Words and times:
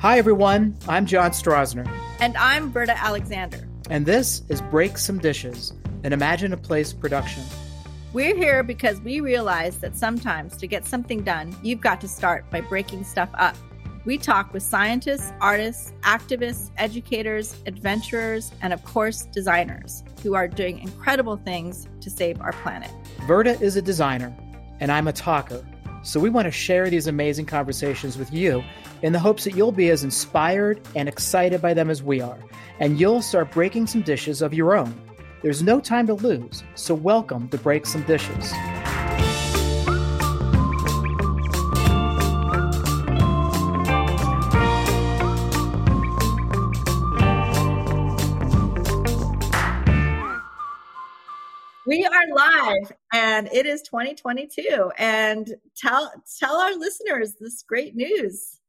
Hi, 0.00 0.16
everyone. 0.16 0.76
I'm 0.86 1.06
John 1.06 1.32
Strosner. 1.32 1.84
And 2.20 2.36
I'm 2.36 2.70
Verda 2.70 2.96
Alexander. 2.96 3.66
And 3.90 4.06
this 4.06 4.42
is 4.48 4.62
Break 4.62 4.96
Some 4.96 5.18
Dishes, 5.18 5.72
an 6.04 6.12
Imagine 6.12 6.52
a 6.52 6.56
Place 6.56 6.92
production. 6.92 7.42
We're 8.12 8.36
here 8.36 8.62
because 8.62 9.00
we 9.00 9.18
realize 9.18 9.78
that 9.78 9.96
sometimes 9.96 10.56
to 10.58 10.68
get 10.68 10.86
something 10.86 11.24
done, 11.24 11.52
you've 11.64 11.80
got 11.80 12.00
to 12.02 12.06
start 12.06 12.48
by 12.48 12.60
breaking 12.60 13.02
stuff 13.02 13.28
up. 13.34 13.56
We 14.04 14.18
talk 14.18 14.52
with 14.52 14.62
scientists, 14.62 15.32
artists, 15.40 15.92
activists, 16.02 16.70
educators, 16.76 17.56
adventurers, 17.66 18.52
and 18.62 18.72
of 18.72 18.84
course, 18.84 19.22
designers 19.22 20.04
who 20.22 20.36
are 20.36 20.46
doing 20.46 20.78
incredible 20.78 21.38
things 21.38 21.88
to 22.02 22.08
save 22.08 22.40
our 22.40 22.52
planet. 22.52 22.92
Verda 23.26 23.60
is 23.60 23.74
a 23.74 23.82
designer, 23.82 24.32
and 24.78 24.92
I'm 24.92 25.08
a 25.08 25.12
talker. 25.12 25.66
So 26.02 26.20
we 26.20 26.30
want 26.30 26.46
to 26.46 26.52
share 26.52 26.88
these 26.88 27.08
amazing 27.08 27.46
conversations 27.46 28.16
with 28.16 28.32
you 28.32 28.62
in 29.02 29.12
the 29.12 29.18
hopes 29.18 29.44
that 29.44 29.56
you'll 29.56 29.72
be 29.72 29.90
as 29.90 30.04
inspired 30.04 30.80
and 30.94 31.08
excited 31.08 31.60
by 31.60 31.74
them 31.74 31.90
as 31.90 32.02
we 32.02 32.20
are, 32.20 32.38
and 32.78 33.00
you'll 33.00 33.20
start 33.20 33.50
breaking 33.50 33.88
some 33.88 34.02
dishes 34.02 34.40
of 34.40 34.54
your 34.54 34.76
own. 34.76 34.94
There's 35.42 35.62
no 35.62 35.80
time 35.80 36.06
to 36.06 36.14
lose, 36.14 36.62
so 36.76 36.94
welcome 36.94 37.48
to 37.48 37.58
Break 37.58 37.84
Some 37.84 38.02
Dishes. 38.02 38.52
We 51.88 52.04
are 52.04 52.34
live 52.36 52.92
and 53.14 53.48
it 53.50 53.64
is 53.64 53.80
2022 53.80 54.92
and 54.98 55.54
tell 55.74 56.12
tell 56.38 56.56
our 56.56 56.76
listeners 56.76 57.36
this 57.40 57.64
great 57.66 57.96
news. 57.96 58.60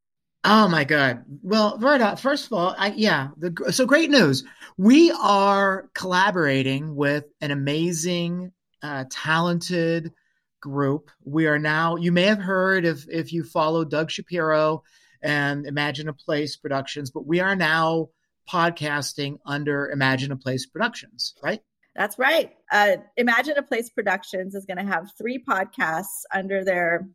Oh 0.45 0.69
my 0.69 0.85
God. 0.85 1.25
Well, 1.43 1.77
Verda, 1.77 2.15
first 2.15 2.45
of 2.45 2.53
all, 2.53 2.73
I, 2.77 2.93
yeah, 2.95 3.31
the, 3.35 3.73
so 3.73 3.85
great 3.85 4.09
news. 4.09 4.45
We 4.77 5.11
are 5.11 5.89
collaborating 5.93 6.95
with 6.95 7.25
an 7.41 7.51
amazing, 7.51 8.53
uh, 8.81 9.03
talented 9.09 10.13
group. 10.61 11.11
We 11.25 11.47
are 11.47 11.59
now, 11.59 11.97
you 11.97 12.13
may 12.13 12.23
have 12.23 12.39
heard 12.39 12.85
if, 12.85 13.05
if 13.09 13.33
you 13.33 13.43
follow 13.43 13.83
Doug 13.83 14.11
Shapiro 14.11 14.83
and 15.21 15.65
Imagine 15.65 16.07
a 16.07 16.13
Place 16.13 16.55
Productions, 16.55 17.11
but 17.11 17.27
we 17.27 17.41
are 17.41 17.57
now 17.57 18.11
podcasting 18.49 19.39
under 19.45 19.89
Imagine 19.89 20.31
a 20.31 20.37
Place 20.37 20.65
Productions, 20.65 21.35
right? 21.43 21.59
That's 21.99 22.17
right. 22.17 22.53
Uh, 22.71 22.95
Imagine 23.17 23.57
a 23.57 23.61
Place 23.61 23.89
Productions 23.89 24.55
is 24.55 24.65
going 24.65 24.77
to 24.77 24.85
have 24.85 25.11
three 25.17 25.37
podcasts 25.37 26.23
under 26.33 26.63
their 26.63 27.09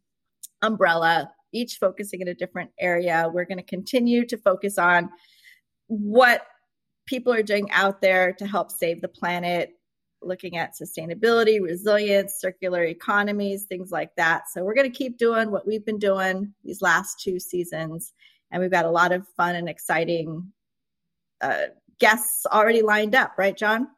umbrella, 0.61 1.33
each 1.55 1.79
focusing 1.81 2.21
in 2.21 2.29
a 2.29 2.35
different 2.35 2.71
area. 2.79 3.31
We're 3.33 3.47
going 3.47 3.57
to 3.57 3.65
continue 3.65 4.27
to 4.27 4.37
focus 4.37 4.77
on 4.77 5.09
what 5.87 6.47
people 7.07 7.33
are 7.33 7.43
doing 7.43 7.71
out 7.71 8.03
there 8.03 8.35
to 8.35 8.47
help 8.47 8.71
save 8.71 9.01
the 9.01 9.09
planet, 9.09 9.71
looking 10.21 10.59
at 10.59 10.75
sustainability, 10.75 11.63
resilience, 11.63 12.35
circular 12.39 12.85
economies, 12.85 13.65
things 13.65 13.91
like 13.91 14.15
that. 14.19 14.51
So 14.53 14.65
we're 14.65 14.75
going 14.75 14.93
to 14.93 14.99
keep 14.99 15.17
doing 15.17 15.51
what 15.51 15.67
we've 15.67 15.87
been 15.87 15.99
doing 15.99 16.53
these 16.63 16.83
last 16.83 17.21
two 17.21 17.41
seasons. 17.41 18.13
And 18.51 18.61
we've 18.61 18.71
got 18.71 18.85
a 18.85 18.91
lot 18.91 19.13
of 19.13 19.27
fun 19.35 19.57
and 19.57 19.67
exciting 19.67 20.53
uh, 21.41 21.69
guests 21.99 22.45
already 22.45 22.83
lined 22.83 23.15
up, 23.15 23.33
right, 23.39 23.57
John? 23.57 23.89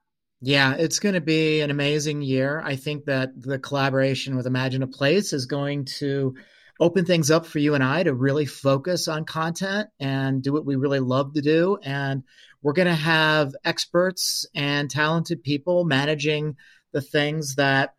Yeah, 0.40 0.74
it's 0.74 0.98
going 0.98 1.14
to 1.14 1.20
be 1.20 1.60
an 1.60 1.70
amazing 1.70 2.20
year. 2.20 2.60
I 2.62 2.76
think 2.76 3.06
that 3.06 3.30
the 3.40 3.58
collaboration 3.58 4.36
with 4.36 4.46
Imagine 4.46 4.82
a 4.82 4.86
Place 4.86 5.32
is 5.32 5.46
going 5.46 5.86
to 5.98 6.34
open 6.78 7.06
things 7.06 7.30
up 7.30 7.46
for 7.46 7.58
you 7.58 7.74
and 7.74 7.82
I 7.82 8.02
to 8.02 8.12
really 8.12 8.44
focus 8.44 9.08
on 9.08 9.24
content 9.24 9.88
and 9.98 10.42
do 10.42 10.52
what 10.52 10.66
we 10.66 10.76
really 10.76 11.00
love 11.00 11.32
to 11.34 11.40
do. 11.40 11.78
And 11.82 12.22
we're 12.62 12.74
going 12.74 12.88
to 12.88 12.94
have 12.94 13.54
experts 13.64 14.46
and 14.54 14.90
talented 14.90 15.42
people 15.42 15.84
managing 15.84 16.56
the 16.92 17.00
things 17.00 17.54
that 17.54 17.94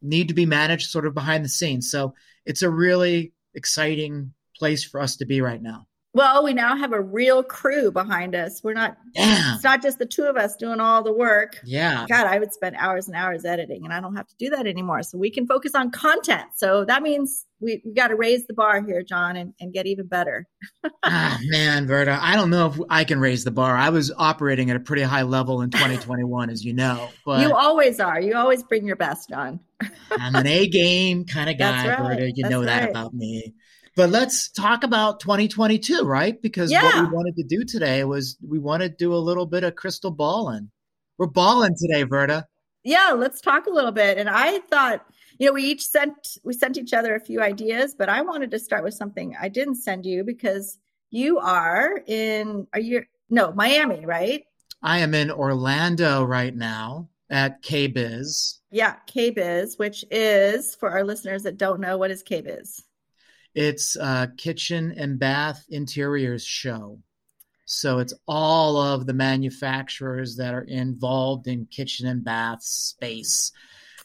need 0.00 0.28
to 0.28 0.34
be 0.34 0.46
managed 0.46 0.88
sort 0.88 1.06
of 1.06 1.12
behind 1.12 1.44
the 1.44 1.48
scenes. 1.50 1.90
So 1.90 2.14
it's 2.46 2.62
a 2.62 2.70
really 2.70 3.34
exciting 3.54 4.32
place 4.56 4.82
for 4.82 4.98
us 4.98 5.16
to 5.16 5.26
be 5.26 5.42
right 5.42 5.60
now. 5.60 5.86
Well, 6.12 6.42
we 6.42 6.52
now 6.52 6.76
have 6.76 6.92
a 6.92 7.00
real 7.00 7.44
crew 7.44 7.92
behind 7.92 8.34
us. 8.34 8.64
We're 8.64 8.74
not, 8.74 8.96
yeah. 9.14 9.54
it's 9.54 9.62
not 9.62 9.80
just 9.80 10.00
the 10.00 10.06
two 10.06 10.24
of 10.24 10.36
us 10.36 10.56
doing 10.56 10.80
all 10.80 11.04
the 11.04 11.12
work. 11.12 11.60
Yeah. 11.64 12.04
God, 12.08 12.26
I 12.26 12.40
would 12.40 12.52
spend 12.52 12.74
hours 12.76 13.06
and 13.06 13.16
hours 13.16 13.44
editing 13.44 13.84
and 13.84 13.94
I 13.94 14.00
don't 14.00 14.16
have 14.16 14.26
to 14.26 14.34
do 14.36 14.50
that 14.50 14.66
anymore. 14.66 15.04
So 15.04 15.18
we 15.18 15.30
can 15.30 15.46
focus 15.46 15.76
on 15.76 15.92
content. 15.92 16.48
So 16.56 16.84
that 16.86 17.04
means 17.04 17.46
we, 17.60 17.80
we 17.84 17.92
got 17.92 18.08
to 18.08 18.16
raise 18.16 18.44
the 18.46 18.54
bar 18.54 18.84
here, 18.84 19.04
John, 19.04 19.36
and, 19.36 19.54
and 19.60 19.72
get 19.72 19.86
even 19.86 20.06
better. 20.06 20.48
ah, 21.04 21.38
man, 21.44 21.86
Verda, 21.86 22.18
I 22.20 22.34
don't 22.34 22.50
know 22.50 22.66
if 22.66 22.80
I 22.90 23.04
can 23.04 23.20
raise 23.20 23.44
the 23.44 23.52
bar. 23.52 23.76
I 23.76 23.90
was 23.90 24.10
operating 24.16 24.68
at 24.70 24.76
a 24.76 24.80
pretty 24.80 25.02
high 25.02 25.22
level 25.22 25.62
in 25.62 25.70
2021, 25.70 26.50
as 26.50 26.64
you 26.64 26.72
know. 26.72 27.08
But 27.24 27.46
you 27.46 27.54
always 27.54 28.00
are. 28.00 28.20
You 28.20 28.34
always 28.34 28.64
bring 28.64 28.84
your 28.84 28.96
best, 28.96 29.28
John. 29.28 29.60
I'm 30.10 30.34
an 30.34 30.46
A 30.48 30.66
game 30.66 31.24
kind 31.24 31.48
of 31.48 31.56
guy, 31.58 31.88
right. 31.88 31.98
Verda. 31.98 32.32
You 32.34 32.42
That's 32.42 32.50
know 32.50 32.64
that 32.64 32.80
right. 32.80 32.90
about 32.90 33.14
me. 33.14 33.54
But 33.96 34.10
let's 34.10 34.50
talk 34.50 34.84
about 34.84 35.20
2022, 35.20 36.02
right? 36.04 36.40
Because 36.40 36.70
Yeah. 36.70 36.82
what 36.84 36.94
we 37.10 37.14
wanted 37.14 37.36
to 37.36 37.42
do 37.44 37.64
today 37.64 38.04
was 38.04 38.36
we 38.46 38.58
want 38.58 38.82
to 38.82 38.88
do 38.88 39.12
a 39.14 39.16
little 39.18 39.46
bit 39.46 39.64
of 39.64 39.74
crystal 39.74 40.10
balling. 40.10 40.70
We're 41.18 41.26
balling 41.26 41.74
today, 41.78 42.04
Verda. 42.04 42.46
yeah 42.82 43.12
let's 43.14 43.42
talk 43.42 43.66
a 43.66 43.70
little 43.70 43.92
bit 43.92 44.16
and 44.16 44.26
i 44.30 44.58
thought 44.70 45.04
you 45.38 45.44
know 45.46 45.52
we 45.52 45.64
each 45.64 45.84
sent 45.86 46.38
we 46.44 46.54
sent 46.54 46.78
each 46.78 46.94
other 46.94 47.14
a 47.14 47.20
few 47.20 47.38
ideas 47.42 47.94
but 47.94 48.08
i 48.08 48.22
wanted 48.22 48.50
to 48.50 48.58
start 48.58 48.82
with 48.82 48.94
something 48.94 49.36
i 49.38 49.50
didn't 49.50 49.74
send 49.74 50.06
you 50.06 50.24
because 50.24 50.78
you 51.10 51.38
are 51.38 52.00
in 52.06 52.66
are 52.72 52.80
you 52.80 53.02
no 53.28 53.52
miami 53.52 54.06
right 54.06 54.44
I 54.82 55.00
am 55.00 55.12
in 55.12 55.30
Orlando 55.30 56.24
right 56.24 56.56
now 56.56 57.10
at 57.28 57.62
KBIS. 57.62 58.60
yeah 58.70 58.94
KBIS 59.06 59.78
which 59.78 60.02
is 60.10 60.74
for 60.74 60.88
our 60.90 61.04
listeners 61.04 61.42
that 61.42 61.58
don't 61.58 61.80
know 61.80 61.98
what 61.98 62.10
is 62.10 62.22
KBIS 62.22 62.80
It's 63.54 63.96
a 63.96 64.32
kitchen 64.36 64.94
and 64.96 65.18
bath 65.18 65.64
interiors 65.70 66.44
show. 66.44 66.98
So 67.66 67.98
it's 67.98 68.14
all 68.26 68.76
of 68.76 69.06
the 69.06 69.12
manufacturers 69.12 70.36
that 70.36 70.54
are 70.54 70.62
involved 70.62 71.46
in 71.46 71.66
kitchen 71.66 72.06
and 72.06 72.24
bath 72.24 72.62
space. 72.62 73.52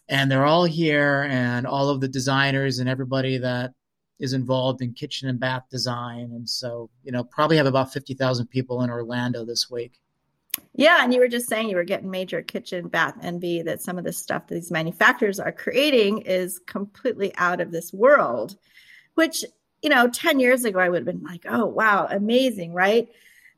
And 0.08 0.30
they're 0.30 0.46
all 0.46 0.66
here, 0.66 1.28
and 1.32 1.66
all 1.66 1.90
of 1.90 2.00
the 2.00 2.08
designers 2.08 2.78
and 2.78 2.88
everybody 2.88 3.40
that 3.40 3.74
is 4.20 4.34
involved 4.34 4.82
in 4.82 4.94
kitchen 4.94 5.28
and 5.30 5.40
bath 5.40 5.64
design. 5.72 6.32
And 6.34 6.48
so, 6.48 6.90
you 7.04 7.12
know, 7.12 7.24
probably 7.24 7.58
have 7.58 7.66
about 7.66 7.92
50,000 7.92 8.48
people 8.48 8.84
in 8.84 8.90
Orlando 8.92 9.44
this 9.46 9.70
week. 9.70 10.00
yeah 10.74 11.04
and 11.04 11.14
you 11.14 11.20
were 11.20 11.28
just 11.28 11.50
saying 11.50 11.70
you 11.70 11.76
were 11.76 11.84
getting 11.84 12.10
major 12.10 12.42
kitchen 12.42 12.88
bath 12.88 13.16
envy 13.22 13.62
that 13.62 13.82
some 13.82 13.98
of 13.98 14.04
the 14.04 14.14
stuff 14.14 14.48
that 14.48 14.56
these 14.56 14.72
manufacturers 14.72 15.40
are 15.40 15.52
creating 15.52 16.20
is 16.20 16.60
completely 16.66 17.34
out 17.38 17.60
of 17.60 17.72
this 17.72 17.92
world 17.94 18.58
which 19.16 19.44
you 19.82 19.90
know 19.90 20.08
10 20.08 20.40
years 20.40 20.66
ago 20.66 20.80
i 20.80 20.90
would 20.90 21.06
have 21.06 21.06
been 21.06 21.24
like 21.24 21.46
oh 21.48 21.66
wow 21.66 22.08
amazing 22.10 22.74
right 22.74 23.10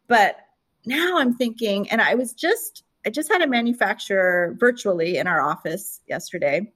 but 0.07 0.37
now 0.85 1.17
i'm 1.19 1.35
thinking 1.35 1.89
and 1.89 2.01
i 2.01 2.15
was 2.15 2.33
just 2.33 2.83
i 3.05 3.09
just 3.09 3.31
had 3.31 3.41
a 3.41 3.47
manufacturer 3.47 4.55
virtually 4.59 5.17
in 5.17 5.27
our 5.27 5.41
office 5.41 6.01
yesterday 6.07 6.71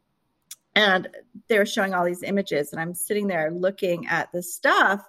and 0.74 1.10
they 1.48 1.58
were 1.58 1.66
showing 1.66 1.94
all 1.94 2.06
these 2.06 2.24
images 2.24 2.72
and 2.72 2.82
i'm 2.82 2.94
sitting 2.94 3.28
there 3.28 3.52
looking 3.52 4.08
at 4.08 4.32
this 4.32 4.54
stuff 4.54 5.02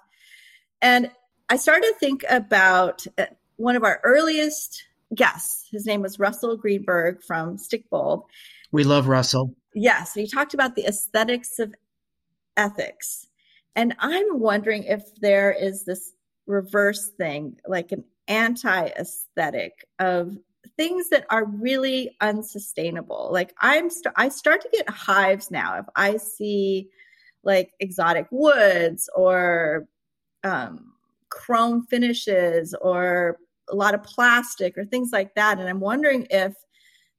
and 0.81 1.11
i 1.49 1.55
started 1.55 1.87
to 1.87 1.99
think 1.99 2.23
about 2.29 3.05
uh, 3.17 3.25
one 3.57 3.75
of 3.75 3.83
our 3.83 3.99
earliest 4.03 4.85
guests 5.13 5.67
his 5.71 5.85
name 5.85 6.01
was 6.01 6.19
russell 6.19 6.57
greenberg 6.57 7.21
from 7.23 7.57
stickbulb 7.57 8.23
We 8.73 8.83
love 8.83 9.07
Russell. 9.07 9.53
Yes, 9.75 10.15
he 10.15 10.25
talked 10.25 10.55
about 10.55 10.73
the 10.73 10.87
aesthetics 10.87 11.59
of 11.59 11.75
ethics. 12.57 13.27
And 13.75 13.95
I'm 13.99 14.39
wondering 14.39 14.83
if 14.83 15.03
there 15.19 15.51
is 15.51 15.85
this 15.85 16.13
reverse 16.45 17.09
thing, 17.17 17.57
like 17.67 17.91
an 17.91 18.03
anti 18.27 18.87
aesthetic 18.87 19.87
of 19.99 20.37
things 20.77 21.09
that 21.09 21.25
are 21.29 21.45
really 21.45 22.15
unsustainable. 22.21 23.29
Like 23.31 23.53
I'm 23.59 23.89
st- 23.89 24.13
I 24.15 24.29
start 24.29 24.61
to 24.61 24.69
get 24.71 24.89
hives 24.89 25.51
now 25.51 25.79
if 25.79 25.85
I 25.95 26.17
see 26.17 26.89
like 27.43 27.71
exotic 27.79 28.27
woods 28.31 29.09
or 29.15 29.87
um, 30.43 30.93
chrome 31.29 31.85
finishes 31.85 32.73
or 32.81 33.37
a 33.69 33.75
lot 33.75 33.93
of 33.93 34.03
plastic 34.03 34.77
or 34.77 34.85
things 34.85 35.11
like 35.11 35.35
that. 35.35 35.59
And 35.59 35.67
I'm 35.67 35.79
wondering 35.79 36.27
if 36.29 36.53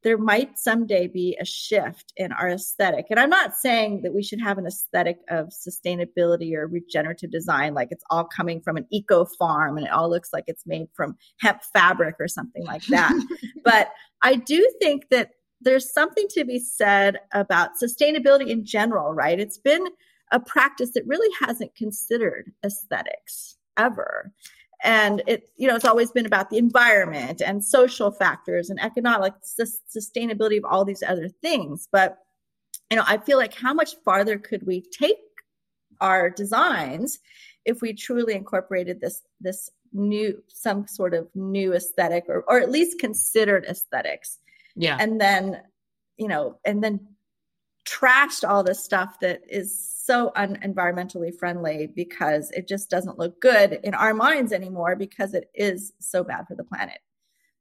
there 0.04 0.18
might 0.18 0.58
someday 0.58 1.08
be 1.08 1.36
a 1.40 1.44
shift 1.46 2.12
in 2.16 2.30
our 2.30 2.50
aesthetic. 2.50 3.06
And 3.10 3.18
I'm 3.18 3.30
not 3.30 3.56
saying 3.56 4.02
that 4.02 4.14
we 4.14 4.22
should 4.22 4.40
have 4.40 4.58
an 4.58 4.66
aesthetic 4.66 5.18
of 5.30 5.48
sustainability 5.48 6.54
or 6.54 6.66
regenerative 6.66 7.32
design, 7.32 7.72
like 7.72 7.88
it's 7.90 8.04
all 8.10 8.24
coming 8.24 8.60
from 8.60 8.76
an 8.76 8.86
eco 8.92 9.24
farm 9.24 9.78
and 9.78 9.86
it 9.86 9.92
all 9.92 10.10
looks 10.10 10.28
like 10.32 10.44
it's 10.46 10.66
made 10.66 10.88
from 10.94 11.16
hemp 11.40 11.62
fabric 11.72 12.16
or 12.20 12.28
something 12.28 12.64
like 12.66 12.84
that. 12.86 13.12
but 13.64 13.88
I 14.22 14.36
do 14.36 14.68
think 14.80 15.08
that 15.10 15.30
there's 15.62 15.92
something 15.92 16.26
to 16.30 16.44
be 16.44 16.58
said 16.58 17.18
about 17.32 17.70
sustainability 17.82 18.48
in 18.48 18.66
general, 18.66 19.14
right? 19.14 19.40
It's 19.40 19.58
been 19.58 19.86
a 20.30 20.38
practice 20.38 20.90
that 20.94 21.06
really 21.06 21.34
hasn't 21.40 21.74
considered 21.74 22.52
aesthetics 22.62 23.56
ever. 23.78 24.32
And 24.82 25.23
it 25.26 25.49
you 25.56 25.69
know 25.69 25.76
it's 25.76 25.85
always 25.85 26.11
been 26.11 26.26
about 26.26 26.50
the 26.50 26.59
environment 26.59 27.41
and 27.44 27.65
social 27.65 28.11
factors 28.11 28.71
and 28.71 28.81
economic 28.81 29.35
sustainability 29.97 30.59
of 30.59 30.65
all 30.65 30.85
these 30.85 31.03
other 31.03 31.29
things. 31.29 31.88
But 31.91 32.19
you 32.91 32.97
know 32.97 33.05
i 33.06 33.19
feel 33.19 33.38
like 33.38 33.55
how 33.55 33.73
much 33.73 33.97
farther 34.05 34.38
could 34.38 34.67
we 34.67 34.82
take 34.82 35.17
our 36.00 36.31
designs 36.31 37.19
if 37.65 37.81
we 37.81 37.93
truly 37.93 38.35
incorporated 38.35 39.00
this 39.00 39.23
this 39.41 39.71
new 39.93 40.43
some 40.49 40.87
sort 40.87 41.15
of 41.15 41.29
new 41.35 41.73
aesthetic 41.73 42.25
or 42.29 42.44
or 42.49 42.61
at 42.61 42.71
least 42.71 42.99
considered 42.99 43.65
aesthetics? 43.65 44.38
Yeah. 44.76 44.97
And 45.00 45.21
then 45.21 45.62
you 46.17 46.29
know 46.29 46.59
and 46.65 46.82
then 46.82 47.00
trashed 47.94 48.49
all 48.49 48.62
this 48.62 48.82
stuff 48.82 49.20
that 49.20 49.43
is 49.49 49.91
so 50.05 50.32
unenvironmentally 50.37 51.37
friendly 51.37 51.87
because 51.94 52.50
it 52.50 52.69
just 52.69 52.91
doesn't 52.91 53.19
look 53.19 53.41
good 53.41 53.81
in 53.82 53.94
our 53.94 54.14
minds 54.14 54.52
anymore 54.52 54.96
because 54.96 55.35
it 55.35 55.50
is 55.55 55.93
so 55.99 56.25
bad 56.25 56.46
for 56.46 56.55
the 56.55 56.64
planet. 56.64 56.99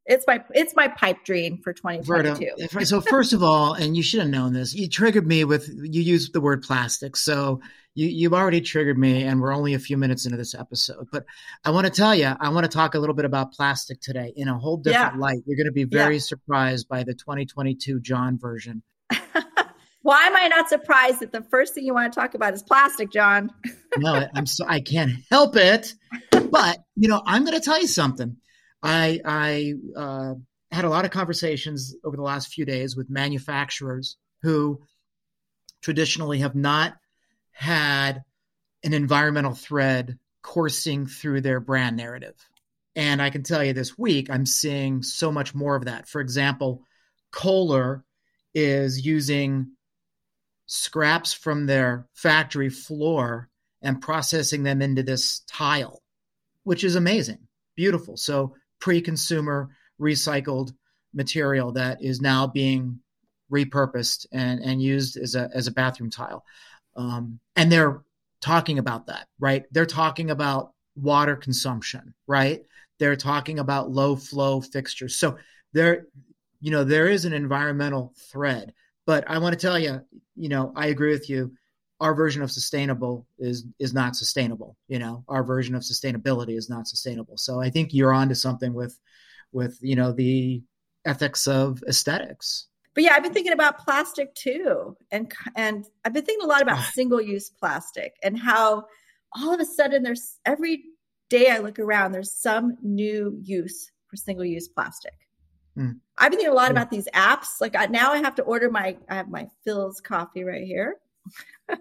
It's 0.06 0.26
my 0.28 0.44
it's 0.52 0.76
my 0.76 0.90
pipe 0.90 1.24
dream 1.24 1.60
for 1.64 1.72
2022. 1.72 2.68
Verda, 2.70 2.86
so 2.86 3.00
first 3.00 3.32
of 3.32 3.42
all, 3.42 3.74
and 3.74 3.96
you 3.96 4.04
should 4.04 4.20
have 4.20 4.30
known 4.30 4.52
this, 4.52 4.76
you 4.76 4.90
triggered 4.90 5.26
me 5.26 5.46
with 5.46 5.70
you 5.70 6.02
used 6.02 6.34
the 6.34 6.42
word 6.42 6.62
plastic. 6.64 7.16
So 7.16 7.62
you 7.96 8.08
you've 8.10 8.34
already 8.34 8.60
triggered 8.60 8.98
me, 8.98 9.24
and 9.24 9.40
we're 9.40 9.56
only 9.56 9.76
a 9.76 9.80
few 9.80 9.96
minutes 9.96 10.26
into 10.26 10.36
this 10.36 10.54
episode. 10.54 11.08
But 11.10 11.24
I 11.64 11.72
want 11.72 11.86
to 11.88 11.92
tell 11.92 12.14
you, 12.14 12.34
I 12.38 12.50
want 12.50 12.66
to 12.66 12.70
talk 12.70 12.96
a 12.96 13.00
little 13.00 13.16
bit 13.16 13.24
about 13.24 13.54
plastic 13.54 14.02
today 14.02 14.34
in 14.36 14.50
a 14.50 14.60
whole 14.60 14.76
different 14.76 15.16
yeah. 15.16 15.22
light. 15.22 15.40
You're 15.46 15.56
going 15.56 15.68
to 15.68 15.72
be 15.72 15.86
very 15.86 16.16
yeah. 16.16 16.22
surprised 16.22 16.90
by 16.90 17.04
the 17.04 17.14
2022 17.14 18.02
John 18.02 18.38
version. 18.38 18.84
Why 20.04 20.28
am 20.28 20.36
I 20.36 20.50
not 20.50 20.68
surprised 20.68 21.22
that 21.22 21.32
the 21.32 21.42
first 21.42 21.74
thing 21.74 21.86
you 21.86 21.94
want 21.94 22.12
to 22.12 22.20
talk 22.20 22.36
about 22.36 22.54
is 22.54 22.62
plastic, 22.62 23.10
John? 23.10 23.50
no, 23.98 24.28
I'm 24.36 24.46
so 24.46 24.66
I 24.68 24.82
can't 24.82 25.14
help 25.32 25.56
it. 25.56 25.94
But 26.32 26.80
you 26.96 27.08
know, 27.08 27.22
I'm 27.26 27.46
going 27.46 27.58
to 27.58 27.64
tell 27.64 27.80
you 27.80 27.88
something. 27.88 28.38
I 28.84 29.22
I 29.24 29.74
uh, 29.96 30.34
had 30.72 30.84
a 30.84 30.90
lot 30.90 31.06
of 31.06 31.12
conversations 31.12 31.96
over 32.04 32.18
the 32.18 32.22
last 32.22 32.54
few 32.54 32.66
days 32.66 32.98
with 32.98 33.10
manufacturers 33.10 34.18
who 34.42 34.82
traditionally 35.82 36.40
have 36.40 36.54
not 36.54 36.96
had 37.54 38.24
an 38.84 38.94
environmental 38.94 39.54
thread 39.54 40.20
coursing 40.42 41.08
through 41.08 41.40
their 41.40 41.62
brand 41.62 41.96
narrative. 41.96 42.36
And 42.96 43.22
I 43.22 43.30
can 43.30 43.44
tell 43.44 43.64
you 43.64 43.72
this 43.72 43.98
week, 43.98 44.30
I'm 44.30 44.46
seeing 44.46 45.02
so 45.02 45.32
much 45.32 45.56
more 45.56 45.76
of 45.76 45.86
that. 45.86 46.10
For 46.10 46.20
example, 46.20 46.84
Kohler 47.32 48.04
is 48.54 49.04
using 49.06 49.72
scraps 50.66 51.34
from 51.34 51.66
their 51.66 52.08
factory 52.14 52.70
floor 52.70 53.50
and 53.82 54.02
processing 54.02 54.64
them 54.64 54.82
into 54.82 55.04
this 55.04 55.42
tile, 55.48 56.02
which 56.64 56.84
is 56.84 56.96
amazing, 56.96 57.40
beautiful. 57.76 58.18
So, 58.18 58.56
pre 58.80 59.02
consumer 59.02 59.70
recycled 60.00 60.74
material 61.14 61.74
that 61.74 62.02
is 62.02 62.22
now 62.22 62.48
being 62.48 63.00
repurposed 63.52 64.26
and, 64.32 64.62
and 64.62 64.82
used 64.82 65.18
as 65.18 65.36
a, 65.36 65.50
as 65.54 65.68
a 65.68 65.72
bathroom 65.72 66.10
tile. 66.10 66.44
Um, 66.96 67.40
and 67.56 67.72
they're 67.72 68.02
talking 68.42 68.80
about 68.80 69.08
that, 69.08 69.28
right? 69.40 69.66
They're 69.72 69.86
talking 69.86 70.32
about 70.32 70.72
water 70.96 71.36
consumption, 71.36 72.14
right? 72.28 72.64
They're 73.00 73.16
talking 73.16 73.60
about 73.60 73.92
low 73.92 74.16
flow 74.16 74.62
fixtures. 74.62 75.16
So, 75.16 75.38
there, 75.74 76.08
you 76.62 76.72
know, 76.72 76.84
there 76.84 77.08
is 77.08 77.26
an 77.26 77.34
environmental 77.34 78.14
thread. 78.32 78.74
But 79.06 79.30
I 79.30 79.38
want 79.38 79.54
to 79.54 79.60
tell 79.60 79.78
you, 79.78 80.02
you 80.36 80.50
know, 80.50 80.72
I 80.76 80.88
agree 80.88 81.12
with 81.12 81.30
you. 81.30 81.52
Our 82.00 82.14
version 82.14 82.42
of 82.42 82.52
sustainable 82.52 83.28
is 83.38 83.66
is 83.80 83.94
not 83.94 84.16
sustainable. 84.16 84.78
You 84.88 85.00
know, 85.00 85.24
our 85.28 85.44
version 85.44 85.76
of 85.76 85.84
sustainability 85.84 86.58
is 86.58 86.70
not 86.70 86.88
sustainable. 86.88 87.38
So 87.38 87.62
I 87.62 87.70
think 87.70 87.94
you're 87.94 88.14
onto 88.14 88.36
something 88.36 88.74
with 88.74 89.00
with 89.52 89.78
you 89.82 89.96
know 89.96 90.12
the 90.12 90.64
ethics 91.06 91.48
of 91.48 91.82
aesthetics. 91.88 92.68
But 92.94 93.04
yeah, 93.04 93.14
I've 93.16 93.24
been 93.24 93.34
thinking 93.34 93.54
about 93.54 93.80
plastic 93.80 94.36
too, 94.36 94.98
and 95.12 95.32
and 95.56 95.86
I've 96.04 96.14
been 96.14 96.26
thinking 96.26 96.46
a 96.46 96.50
lot 96.50 96.62
about 96.62 96.78
ah. 96.78 96.92
single 96.94 97.22
use 97.22 97.50
plastic 97.50 98.16
and 98.22 98.38
how 98.38 98.86
all 99.36 99.54
of 99.54 99.60
a 99.60 99.66
sudden 99.66 100.04
there's 100.04 100.40
every 100.46 100.84
day 101.30 101.50
I 101.50 101.60
look 101.60 101.80
around, 101.80 102.12
there's 102.12 102.34
some 102.34 102.78
new 102.82 103.38
use 103.42 103.92
for 104.08 104.18
single 104.18 104.46
use 104.46 104.68
plastic. 104.68 105.14
Mm. 105.78 106.00
I've 106.18 106.32
been 106.32 106.40
thinking 106.40 106.54
a 106.54 106.56
lot 106.56 106.72
about 106.72 106.92
these 106.92 107.08
apps. 107.14 107.60
Like 107.60 107.76
I, 107.76 107.88
now 107.88 108.12
I 108.12 108.18
have 108.18 108.36
to 108.36 108.44
order 108.44 108.70
my, 108.70 108.98
I 109.10 109.16
have 109.16 109.30
my 109.30 109.48
Philz 109.66 110.02
coffee 110.04 110.44
right 110.44 110.66
here. 110.66 110.98
you 111.70 111.76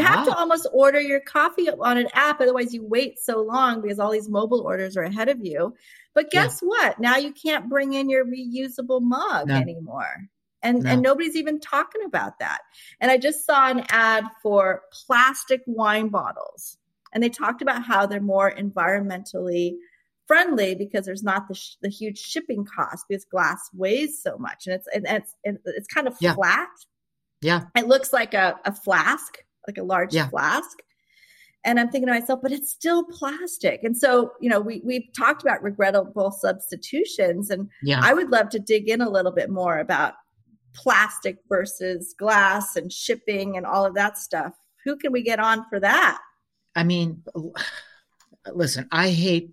uh-huh. 0.00 0.02
have 0.02 0.26
to 0.26 0.32
ah. 0.32 0.38
almost 0.38 0.66
order 0.72 1.00
your 1.00 1.20
coffee 1.20 1.70
on 1.70 1.98
an 1.98 2.08
app. 2.14 2.40
Otherwise 2.40 2.74
you 2.74 2.84
wait 2.84 3.20
so 3.20 3.42
long 3.42 3.80
because 3.80 3.98
all 3.98 4.10
these 4.10 4.28
mobile 4.28 4.62
orders 4.62 4.96
are 4.96 5.02
ahead 5.02 5.28
of 5.28 5.44
you. 5.44 5.74
But 6.14 6.30
guess 6.30 6.60
yeah. 6.62 6.68
what? 6.68 7.00
Now 7.00 7.16
you 7.16 7.32
can't 7.32 7.68
bring 7.68 7.92
in 7.92 8.10
your 8.10 8.24
reusable 8.24 9.00
mug 9.00 9.48
no. 9.48 9.54
anymore. 9.54 10.28
And, 10.62 10.82
no. 10.82 10.90
and 10.90 11.02
nobody's 11.02 11.36
even 11.36 11.60
talking 11.60 12.04
about 12.04 12.38
that. 12.38 12.60
And 13.00 13.10
I 13.10 13.18
just 13.18 13.46
saw 13.46 13.68
an 13.68 13.84
ad 13.88 14.24
for 14.42 14.82
plastic 15.06 15.62
wine 15.66 16.08
bottles. 16.08 16.78
And 17.12 17.22
they 17.22 17.28
talked 17.28 17.62
about 17.62 17.84
how 17.84 18.06
they're 18.06 18.20
more 18.20 18.50
environmentally 18.50 19.74
friendly 20.26 20.74
because 20.74 21.04
there's 21.06 21.22
not 21.22 21.48
the, 21.48 21.54
sh- 21.54 21.76
the 21.82 21.88
huge 21.88 22.18
shipping 22.18 22.64
cost 22.64 23.04
because 23.08 23.24
glass 23.24 23.68
weighs 23.74 24.22
so 24.22 24.36
much 24.38 24.66
and 24.66 24.74
it's 24.74 24.88
and 24.94 25.06
it's 25.08 25.34
it's 25.66 25.88
kind 25.88 26.06
of 26.06 26.16
yeah. 26.20 26.34
flat. 26.34 26.68
Yeah, 27.40 27.62
it 27.76 27.88
looks 27.88 28.12
like 28.12 28.34
a, 28.34 28.58
a 28.64 28.72
flask, 28.72 29.38
like 29.66 29.78
a 29.78 29.82
large 29.82 30.14
yeah. 30.14 30.28
flask. 30.28 30.78
And 31.64 31.78
I'm 31.78 31.90
thinking 31.90 32.08
to 32.08 32.14
myself, 32.14 32.40
but 32.42 32.50
it's 32.50 32.72
still 32.72 33.04
plastic. 33.04 33.84
And 33.84 33.96
so, 33.96 34.32
you 34.40 34.50
know, 34.50 34.60
we 34.60 34.82
we've 34.84 35.08
talked 35.16 35.42
about 35.42 35.62
regrettable 35.62 36.32
substitutions, 36.32 37.50
and 37.50 37.68
yeah. 37.82 38.00
I 38.02 38.14
would 38.14 38.30
love 38.30 38.48
to 38.50 38.58
dig 38.58 38.88
in 38.88 39.00
a 39.00 39.10
little 39.10 39.32
bit 39.32 39.50
more 39.50 39.78
about 39.78 40.14
plastic 40.74 41.38
versus 41.48 42.14
glass 42.18 42.76
and 42.76 42.92
shipping 42.92 43.56
and 43.56 43.66
all 43.66 43.84
of 43.84 43.94
that 43.94 44.18
stuff. 44.18 44.54
Who 44.84 44.96
can 44.96 45.12
we 45.12 45.22
get 45.22 45.38
on 45.38 45.64
for 45.68 45.78
that? 45.80 46.20
I 46.74 46.84
mean, 46.84 47.22
listen, 48.52 48.88
I 48.90 49.10
hate 49.10 49.52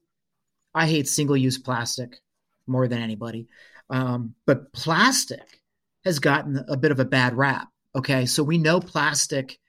I 0.74 0.88
hate 0.88 1.08
single 1.08 1.38
use 1.38 1.58
plastic 1.58 2.20
more 2.68 2.88
than 2.88 3.02
anybody. 3.02 3.48
Um, 3.90 4.36
but 4.46 4.72
plastic 4.72 5.62
has 6.06 6.20
gotten 6.20 6.64
a 6.68 6.78
bit 6.78 6.92
of 6.92 7.00
a 7.00 7.06
bad 7.06 7.36
rap. 7.36 7.68
Okay. 7.96 8.26
So 8.26 8.44
we 8.44 8.58
know 8.58 8.80
plastic 8.80 9.60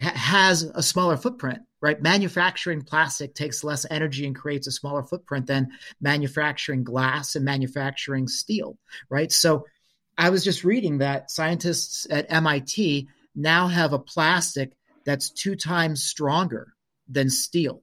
ha- 0.00 0.12
has 0.14 0.62
a 0.62 0.82
smaller 0.82 1.16
footprint, 1.16 1.60
right? 1.80 2.00
Manufacturing 2.00 2.82
plastic 2.82 3.34
takes 3.34 3.62
less 3.62 3.86
energy 3.90 4.26
and 4.26 4.34
creates 4.34 4.66
a 4.66 4.72
smaller 4.72 5.02
footprint 5.02 5.46
than 5.46 5.68
manufacturing 6.00 6.84
glass 6.84 7.36
and 7.36 7.44
manufacturing 7.44 8.28
steel, 8.28 8.78
right? 9.10 9.30
So 9.30 9.66
I 10.18 10.30
was 10.30 10.42
just 10.42 10.64
reading 10.64 10.98
that 10.98 11.30
scientists 11.30 12.06
at 12.10 12.30
MIT 12.30 13.08
now 13.34 13.68
have 13.68 13.92
a 13.92 13.98
plastic 13.98 14.72
that's 15.04 15.30
two 15.30 15.54
times 15.54 16.02
stronger 16.02 16.72
than 17.08 17.28
steel 17.30 17.82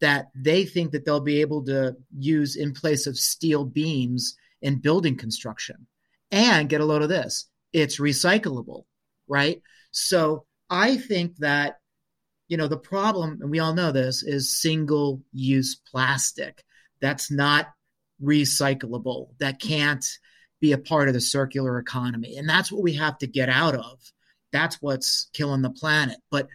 that 0.00 0.26
they 0.34 0.64
think 0.64 0.92
that 0.92 1.04
they'll 1.04 1.20
be 1.20 1.40
able 1.40 1.64
to 1.64 1.96
use 2.16 2.56
in 2.56 2.72
place 2.72 3.06
of 3.06 3.16
steel 3.16 3.64
beams 3.64 4.36
in 4.60 4.80
building 4.80 5.16
construction. 5.16 5.86
And 6.30 6.68
get 6.68 6.80
a 6.80 6.84
load 6.84 7.02
of 7.02 7.08
this, 7.08 7.48
it's 7.72 8.00
recyclable, 8.00 8.84
right? 9.28 9.62
So 9.92 10.46
I 10.68 10.96
think 10.96 11.36
that 11.36 11.78
you 12.48 12.56
know 12.56 12.68
the 12.68 12.76
problem 12.76 13.38
and 13.40 13.50
we 13.50 13.60
all 13.60 13.74
know 13.74 13.92
this 13.92 14.22
is 14.22 14.60
single 14.60 15.22
use 15.32 15.80
plastic. 15.90 16.64
That's 17.00 17.30
not 17.30 17.68
recyclable. 18.22 19.28
That 19.38 19.60
can't 19.60 20.04
be 20.60 20.72
a 20.72 20.78
part 20.78 21.08
of 21.08 21.14
the 21.14 21.20
circular 21.20 21.78
economy. 21.78 22.36
And 22.36 22.48
that's 22.48 22.72
what 22.72 22.82
we 22.82 22.94
have 22.94 23.18
to 23.18 23.26
get 23.26 23.48
out 23.48 23.74
of. 23.74 24.00
That's 24.52 24.80
what's 24.80 25.28
killing 25.32 25.62
the 25.62 25.70
planet. 25.70 26.16
But 26.30 26.48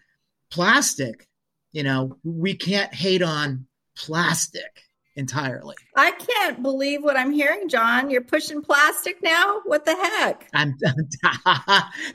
plastic 0.50 1.29
you 1.72 1.84
know, 1.84 2.18
we 2.24 2.56
can't 2.56 2.94
hate 2.94 3.22
on 3.22 3.66
plastic 3.96 4.84
entirely. 5.16 5.76
I 5.96 6.12
can't 6.12 6.64
believe 6.64 7.04
what 7.04 7.18
I'm 7.18 7.32
hearing, 7.32 7.68
John. 7.68 8.10
You're 8.10 8.22
pushing 8.22 8.62
plastic 8.62 9.22
now? 9.22 9.62
What 9.66 9.86
the 9.86 9.96
heck? 9.96 10.48
I'm, 10.54 10.76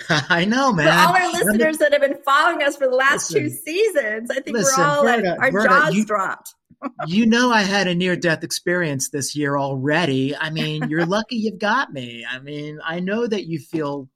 I 0.09 0.45
know, 0.45 0.73
man. 0.73 0.87
For 0.87 0.93
all 0.93 1.15
our 1.15 1.33
listeners 1.33 1.79
that 1.79 1.93
have 1.93 2.01
been 2.01 2.19
following 2.25 2.63
us 2.63 2.77
for 2.77 2.89
the 2.89 2.97
last 2.97 3.31
listen, 3.31 3.43
two 3.43 3.51
seasons, 3.51 4.31
I 4.31 4.41
think 4.41 4.57
listen, 4.57 4.83
we're 4.83 4.89
all 4.89 5.05
Verda, 5.05 5.31
like, 5.31 5.41
our 5.41 5.53
Verda, 5.53 5.69
jaws 5.69 5.95
you, 5.95 6.05
dropped. 6.05 6.55
you 7.07 7.27
know, 7.27 7.51
I 7.51 7.63
had 7.63 7.87
a 7.87 7.95
near 7.95 8.17
death 8.17 8.43
experience 8.43 9.11
this 9.11 9.37
year 9.37 9.57
already. 9.59 10.35
I 10.35 10.51
mean, 10.51 10.89
you're 10.89 11.07
lucky 11.07 11.37
you've 11.37 11.59
got 11.59 11.93
me. 11.93 12.27
I 12.29 12.39
mean, 12.41 12.81
I 12.85 13.01
know 13.01 13.27
that 13.27 13.47
you 13.47 13.59
feel 13.59 14.09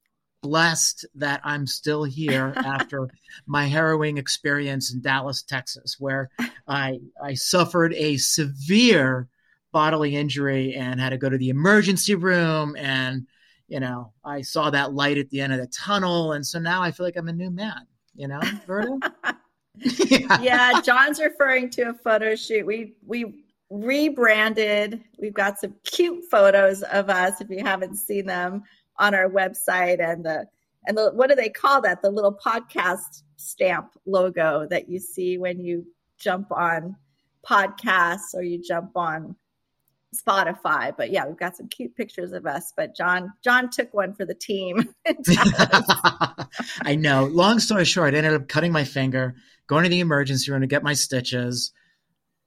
blessed 0.43 1.07
that 1.15 1.41
I'm 1.45 1.67
still 1.67 2.05
here 2.05 2.53
after 2.57 3.09
my 3.47 3.67
harrowing 3.67 4.19
experience 4.19 4.93
in 4.93 5.01
Dallas, 5.01 5.43
Texas, 5.43 5.97
where 5.99 6.31
I 6.67 7.01
I 7.23 7.35
suffered 7.35 7.95
a 7.95 8.17
severe 8.17 9.29
bodily 9.73 10.17
injury 10.17 10.75
and 10.75 11.01
had 11.01 11.11
to 11.11 11.19
go 11.19 11.29
to 11.29 11.39
the 11.39 11.51
emergency 11.51 12.15
room 12.15 12.75
and 12.77 13.27
you 13.69 13.81
know 13.81 14.13
I 14.25 14.41
saw 14.41 14.71
that 14.71 14.95
light 14.95 15.19
at 15.19 15.29
the 15.31 15.41
end 15.41 15.53
of 15.53 15.59
the 15.59 15.67
tunnel 15.67 16.33
and 16.33 16.47
so 16.47 16.59
now 16.59 16.83
I 16.83 16.91
feel 16.91 17.05
like 17.05 17.17
I'm 17.17 17.29
a 17.29 17.33
new 17.33 17.51
man, 17.51 17.87
you 18.15 18.29
know, 18.29 18.41
Verda? 18.67 18.99
yeah. 19.77 20.41
yeah, 20.41 20.81
John's 20.81 21.21
referring 21.21 21.71
to 21.71 21.91
a 21.91 21.95
photo 21.95 22.35
shoot. 22.35 22.67
We 22.67 22.95
we 23.07 23.45
rebranded. 23.71 25.03
We've 25.19 25.35
got 25.35 25.59
some 25.59 25.75
cute 25.85 26.25
photos 26.31 26.83
of 26.83 27.11
us 27.11 27.41
if 27.41 27.51
you 27.51 27.63
haven't 27.63 27.97
seen 27.97 28.27
them 28.27 28.63
on 28.99 29.15
our 29.15 29.29
website 29.29 30.01
and 30.01 30.25
the 30.25 30.47
and 30.87 30.97
the 30.97 31.11
what 31.11 31.29
do 31.29 31.35
they 31.35 31.51
call 31.51 31.83
that? 31.83 32.03
The 32.03 32.11
little 32.11 32.35
podcast 32.35 33.23
stamp 33.37 33.93
logo 34.07 34.67
that 34.71 34.89
you 34.89 34.99
see 34.99 35.39
when 35.39 35.61
you 35.61 35.87
jump 36.19 36.51
on 36.51 36.97
podcasts 37.49 38.35
or 38.35 38.43
you 38.43 38.61
jump 38.63 38.97
on 38.97 39.37
Spotify. 40.15 40.97
But 40.97 41.11
yeah, 41.11 41.27
we've 41.27 41.37
got 41.37 41.57
some 41.57 41.69
cute 41.69 41.95
pictures 41.95 42.33
of 42.33 42.47
us. 42.47 42.73
But 42.77 42.97
John 42.97 43.33
John 43.43 43.71
took 43.71 43.93
one 43.93 44.15
for 44.15 44.25
the 44.25 44.35
team. 44.35 44.89
I 46.83 46.97
know. 46.97 47.25
Long 47.25 47.59
story 47.59 47.85
short, 47.85 48.15
I 48.15 48.19
ended 48.19 48.35
up 48.35 48.49
cutting 48.49 48.73
my 48.73 48.85
finger, 48.85 49.37
going 49.67 49.85
to 49.85 49.91
the 49.91 50.01
emergency 50.01 50.51
room 50.51 50.63
to 50.63 50.67
get 50.67 50.83
my 50.83 50.95
stitches, 50.95 51.73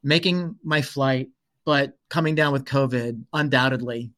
making 0.03 0.55
my 0.63 0.81
flight, 0.81 1.29
but 1.65 1.97
coming 2.09 2.35
down 2.35 2.53
with 2.53 2.65
COVID 2.65 3.25
undoubtedly 3.33 4.11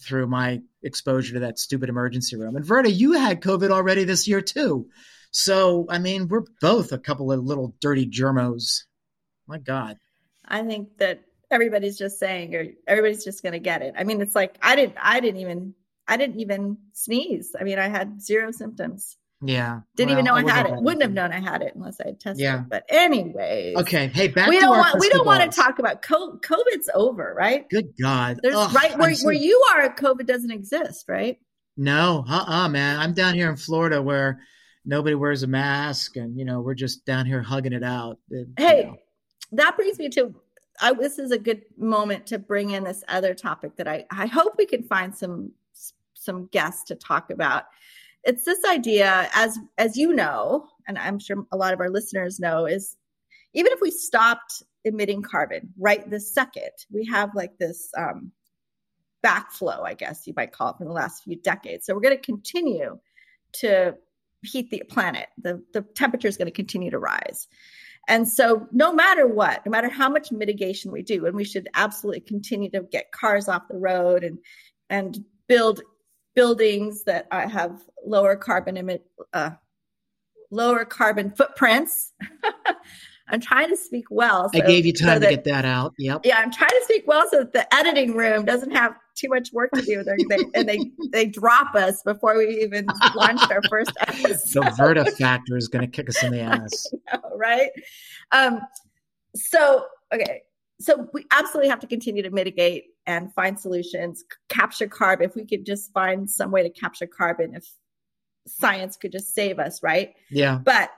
through 0.00 0.26
my 0.26 0.62
exposure 0.82 1.34
to 1.34 1.40
that 1.40 1.58
stupid 1.58 1.88
emergency 1.88 2.36
room. 2.36 2.56
And 2.56 2.64
Verda, 2.64 2.90
you 2.90 3.12
had 3.12 3.40
COVID 3.40 3.70
already 3.70 4.04
this 4.04 4.26
year 4.26 4.40
too. 4.40 4.88
So 5.30 5.86
I 5.88 5.98
mean, 5.98 6.28
we're 6.28 6.44
both 6.60 6.92
a 6.92 6.98
couple 6.98 7.30
of 7.32 7.44
little 7.44 7.74
dirty 7.80 8.06
germos. 8.06 8.84
My 9.46 9.58
God. 9.58 9.98
I 10.44 10.62
think 10.62 10.98
that 10.98 11.22
everybody's 11.50 11.98
just 11.98 12.18
saying 12.18 12.54
or 12.54 12.66
everybody's 12.86 13.24
just 13.24 13.42
going 13.42 13.52
to 13.52 13.58
get 13.58 13.82
it. 13.82 13.94
I 13.96 14.04
mean, 14.04 14.20
it's 14.20 14.34
like 14.34 14.56
I 14.62 14.76
didn't 14.76 14.96
I 15.00 15.20
didn't 15.20 15.40
even 15.40 15.74
I 16.06 16.16
didn't 16.16 16.40
even 16.40 16.78
sneeze. 16.92 17.54
I 17.58 17.64
mean, 17.64 17.78
I 17.78 17.88
had 17.88 18.20
zero 18.20 18.50
symptoms. 18.50 19.16
Yeah. 19.42 19.80
Didn't 19.96 20.10
well, 20.10 20.18
even 20.18 20.24
know 20.26 20.34
I, 20.34 20.52
I 20.52 20.54
had 20.54 20.66
it. 20.66 20.82
Wouldn't 20.82 21.02
have 21.02 21.12
known 21.12 21.32
I 21.32 21.40
had 21.40 21.62
it 21.62 21.74
unless 21.74 22.00
I 22.00 22.08
had 22.08 22.20
tested. 22.20 22.42
Yeah. 22.42 22.58
But 22.68 22.84
anyways. 22.88 23.76
Okay. 23.76 24.08
Hey, 24.08 24.28
back 24.28 24.48
we 24.48 24.56
to 24.56 24.60
don't 24.60 24.78
want 24.78 25.00
we 25.00 25.08
don't 25.08 25.26
want 25.26 25.50
to 25.50 25.60
talk 25.60 25.78
about 25.78 26.02
COVID. 26.02 26.42
COVID's 26.42 26.90
over, 26.94 27.34
right? 27.36 27.68
Good 27.70 27.94
God. 28.00 28.40
There's 28.42 28.54
Ugh, 28.54 28.74
right 28.74 28.98
where, 28.98 29.14
so... 29.14 29.24
where 29.26 29.34
you 29.34 29.62
are, 29.74 29.94
COVID 29.94 30.26
doesn't 30.26 30.50
exist, 30.50 31.06
right? 31.08 31.38
No, 31.76 32.24
uh-uh, 32.28 32.68
man. 32.68 32.98
I'm 32.98 33.14
down 33.14 33.34
here 33.34 33.48
in 33.48 33.56
Florida 33.56 34.02
where 34.02 34.40
nobody 34.84 35.14
wears 35.14 35.42
a 35.42 35.46
mask 35.46 36.16
and 36.16 36.38
you 36.38 36.44
know, 36.44 36.60
we're 36.60 36.74
just 36.74 37.06
down 37.06 37.24
here 37.24 37.42
hugging 37.42 37.72
it 37.72 37.84
out. 37.84 38.18
It, 38.28 38.48
hey, 38.58 38.78
you 38.78 38.84
know. 38.84 38.96
that 39.52 39.76
brings 39.76 39.98
me 39.98 40.10
to 40.10 40.34
I, 40.82 40.92
this 40.94 41.18
is 41.18 41.30
a 41.30 41.38
good 41.38 41.62
moment 41.76 42.26
to 42.26 42.38
bring 42.38 42.70
in 42.70 42.84
this 42.84 43.04
other 43.08 43.34
topic 43.34 43.76
that 43.76 43.88
I, 43.88 44.06
I 44.10 44.26
hope 44.26 44.54
we 44.58 44.66
can 44.66 44.82
find 44.82 45.14
some 45.16 45.52
some 46.14 46.46
guests 46.46 46.84
to 46.84 46.94
talk 46.94 47.30
about. 47.30 47.64
It's 48.24 48.44
this 48.44 48.60
idea, 48.68 49.28
as 49.34 49.58
as 49.78 49.96
you 49.96 50.12
know, 50.12 50.66
and 50.86 50.98
I'm 50.98 51.18
sure 51.18 51.44
a 51.52 51.56
lot 51.56 51.72
of 51.72 51.80
our 51.80 51.90
listeners 51.90 52.38
know, 52.38 52.66
is 52.66 52.96
even 53.54 53.72
if 53.72 53.80
we 53.80 53.90
stopped 53.90 54.62
emitting 54.84 55.22
carbon 55.22 55.72
right 55.78 56.08
this 56.08 56.32
second, 56.32 56.70
we 56.92 57.06
have 57.06 57.34
like 57.34 57.58
this 57.58 57.90
um, 57.96 58.32
backflow, 59.24 59.82
I 59.84 59.94
guess 59.94 60.26
you 60.26 60.34
might 60.36 60.52
call 60.52 60.70
it, 60.70 60.76
from 60.76 60.86
the 60.86 60.92
last 60.92 61.24
few 61.24 61.36
decades. 61.36 61.86
So 61.86 61.94
we're 61.94 62.00
going 62.00 62.16
to 62.16 62.22
continue 62.22 62.98
to 63.54 63.94
heat 64.42 64.70
the 64.70 64.82
planet. 64.88 65.28
The 65.38 65.62
the 65.72 65.82
temperature 65.82 66.28
is 66.28 66.36
going 66.36 66.46
to 66.46 66.52
continue 66.52 66.90
to 66.90 66.98
rise. 66.98 67.48
And 68.08 68.26
so, 68.26 68.66
no 68.72 68.92
matter 68.92 69.26
what, 69.26 69.64
no 69.66 69.70
matter 69.70 69.88
how 69.88 70.08
much 70.08 70.32
mitigation 70.32 70.90
we 70.90 71.02
do, 71.02 71.26
and 71.26 71.36
we 71.36 71.44
should 71.44 71.68
absolutely 71.74 72.22
continue 72.22 72.70
to 72.70 72.82
get 72.82 73.12
cars 73.12 73.48
off 73.48 73.68
the 73.68 73.78
road 73.78 74.24
and 74.24 74.38
and 74.88 75.24
build 75.48 75.82
buildings 76.34 77.04
that 77.04 77.26
I 77.30 77.46
have 77.46 77.80
lower 78.04 78.36
carbon 78.36 78.76
emit, 78.76 79.04
uh, 79.32 79.50
lower 80.50 80.84
carbon 80.84 81.30
footprints. 81.30 82.12
I'm 83.32 83.40
trying 83.40 83.68
to 83.68 83.76
speak 83.76 84.06
well. 84.10 84.50
So, 84.52 84.60
I 84.60 84.66
gave 84.66 84.84
you 84.84 84.92
time 84.92 85.16
so 85.16 85.18
that, 85.20 85.28
to 85.28 85.36
get 85.36 85.44
that 85.44 85.64
out. 85.64 85.94
Yep. 85.98 86.22
Yeah, 86.24 86.38
I'm 86.38 86.50
trying 86.50 86.70
to 86.70 86.80
speak 86.82 87.04
well 87.06 87.26
so 87.30 87.38
that 87.38 87.52
the 87.52 87.72
editing 87.74 88.16
room 88.16 88.44
doesn't 88.44 88.72
have 88.72 88.94
too 89.14 89.28
much 89.28 89.52
work 89.52 89.70
to 89.72 89.82
do. 89.82 90.02
They're, 90.02 90.16
and 90.54 90.68
they 90.68 90.90
they 91.12 91.26
drop 91.26 91.74
us 91.74 92.02
before 92.02 92.36
we 92.36 92.60
even 92.62 92.86
launch 93.14 93.40
our 93.50 93.62
first 93.68 93.92
episode. 94.00 94.64
The 94.64 94.74
Verda 94.76 95.10
factor 95.12 95.56
is 95.56 95.68
going 95.68 95.88
to 95.88 95.90
kick 95.90 96.08
us 96.08 96.22
in 96.22 96.32
the 96.32 96.40
ass. 96.40 96.86
Know, 97.12 97.20
right? 97.36 97.70
Um, 98.32 98.60
so 99.36 99.86
okay, 100.12 100.42
so 100.80 101.08
we 101.12 101.26
absolutely 101.30 101.68
have 101.68 101.80
to 101.80 101.86
continue 101.86 102.22
to 102.22 102.30
mitigate 102.30 102.86
and 103.10 103.34
find 103.34 103.58
solutions, 103.58 104.24
capture 104.48 104.86
carbon. 104.86 105.28
If 105.28 105.34
we 105.34 105.44
could 105.44 105.66
just 105.66 105.92
find 105.92 106.30
some 106.30 106.50
way 106.50 106.62
to 106.62 106.70
capture 106.70 107.06
carbon, 107.06 107.54
if 107.54 107.66
science 108.46 108.96
could 108.96 109.12
just 109.12 109.34
save 109.34 109.58
us, 109.58 109.82
right? 109.82 110.14
Yeah. 110.30 110.58
But 110.64 110.90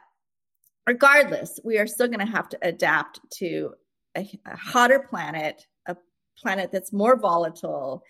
regardless, 0.87 1.59
we 1.64 1.78
are 1.78 1.87
still 1.87 2.09
going 2.09 2.25
to 2.25 2.33
have 2.33 2.49
to 2.50 2.59
adapt 2.62 3.21
to 3.38 3.75
a, 4.16 4.28
a, 4.47 4.57
hotter 4.57 5.00
planet, 5.00 5.66
a 5.87 5.97
planet 6.37 6.71
that's 6.71 6.92
more 6.92 7.16
volatile. 7.16 8.04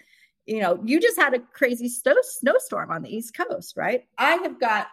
You 0.46 0.60
know, 0.60 0.80
you 0.84 1.00
just 1.00 1.16
had 1.16 1.34
a 1.34 1.38
crazy 1.38 1.88
snow, 1.88 2.14
snowstorm 2.22 2.90
on 2.90 3.02
the 3.02 3.14
East 3.14 3.36
Coast, 3.36 3.76
right? 3.76 4.04
I 4.18 4.32
have 4.42 4.58
got 4.58 4.88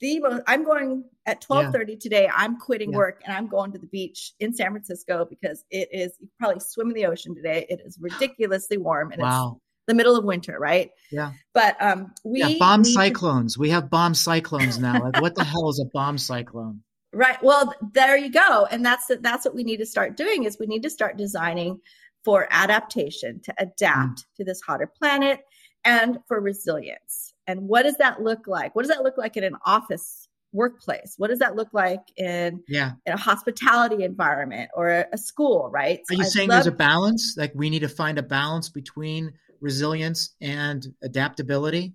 the 0.00 0.20
most, 0.20 0.42
I'm 0.46 0.64
going 0.64 1.04
at 1.26 1.40
12:30 1.42 1.88
yeah. 1.88 1.94
today. 2.00 2.30
I'm 2.34 2.58
quitting 2.58 2.92
yeah. 2.92 2.98
work 2.98 3.22
and 3.24 3.36
I'm 3.36 3.46
going 3.46 3.72
to 3.72 3.78
the 3.78 3.86
beach 3.86 4.32
in 4.40 4.54
San 4.54 4.70
Francisco 4.70 5.26
because 5.28 5.64
it 5.70 5.88
is 5.92 6.12
you 6.20 6.28
probably 6.38 6.60
swim 6.60 6.88
in 6.88 6.94
the 6.94 7.06
ocean 7.06 7.34
today. 7.34 7.66
It 7.68 7.80
is 7.84 7.98
ridiculously 8.00 8.78
warm 8.78 9.12
and 9.12 9.22
wow. 9.22 9.52
it's 9.56 9.86
the 9.86 9.94
middle 9.94 10.16
of 10.16 10.24
winter, 10.24 10.58
right? 10.58 10.90
Yeah. 11.12 11.32
But 11.54 11.80
um 11.80 12.12
we 12.24 12.40
yeah, 12.40 12.58
bomb 12.58 12.84
cyclones. 12.84 13.54
To- 13.54 13.60
we 13.60 13.70
have 13.70 13.90
bomb 13.90 14.14
cyclones 14.14 14.78
now. 14.78 15.02
Like 15.02 15.20
what 15.20 15.34
the 15.34 15.44
hell 15.44 15.68
is 15.68 15.80
a 15.80 15.88
bomb 15.92 16.18
cyclone? 16.18 16.82
Right. 17.12 17.42
Well, 17.42 17.74
there 17.92 18.16
you 18.16 18.30
go. 18.30 18.68
And 18.70 18.86
that's 18.86 19.10
that's 19.20 19.44
what 19.44 19.52
we 19.52 19.64
need 19.64 19.78
to 19.78 19.84
start 19.84 20.16
doing 20.16 20.44
is 20.44 20.58
we 20.60 20.66
need 20.66 20.84
to 20.84 20.90
start 20.90 21.16
designing 21.16 21.80
for 22.24 22.46
adaptation 22.50 23.40
to 23.42 23.54
adapt 23.58 24.20
mm. 24.20 24.24
to 24.36 24.44
this 24.44 24.60
hotter 24.60 24.86
planet 24.86 25.40
and 25.84 26.18
for 26.28 26.40
resilience. 26.40 27.34
And 27.50 27.68
what 27.68 27.82
does 27.82 27.96
that 27.96 28.22
look 28.22 28.46
like? 28.46 28.74
What 28.74 28.82
does 28.82 28.94
that 28.94 29.02
look 29.02 29.18
like 29.18 29.36
in 29.36 29.44
an 29.44 29.56
office 29.64 30.28
workplace? 30.52 31.14
What 31.16 31.28
does 31.28 31.40
that 31.40 31.56
look 31.56 31.72
like 31.72 32.00
in, 32.16 32.62
yeah. 32.68 32.92
in 33.06 33.12
a 33.12 33.16
hospitality 33.16 34.04
environment 34.04 34.70
or 34.74 34.88
a, 34.88 35.06
a 35.12 35.18
school, 35.18 35.70
right? 35.72 36.00
So 36.08 36.14
Are 36.14 36.18
you 36.18 36.24
I 36.24 36.28
saying 36.28 36.48
love- 36.48 36.64
there's 36.64 36.74
a 36.74 36.76
balance? 36.76 37.34
Like 37.36 37.52
we 37.54 37.70
need 37.70 37.80
to 37.80 37.88
find 37.88 38.18
a 38.18 38.22
balance 38.22 38.68
between 38.68 39.32
resilience 39.60 40.34
and 40.40 40.86
adaptability? 41.02 41.94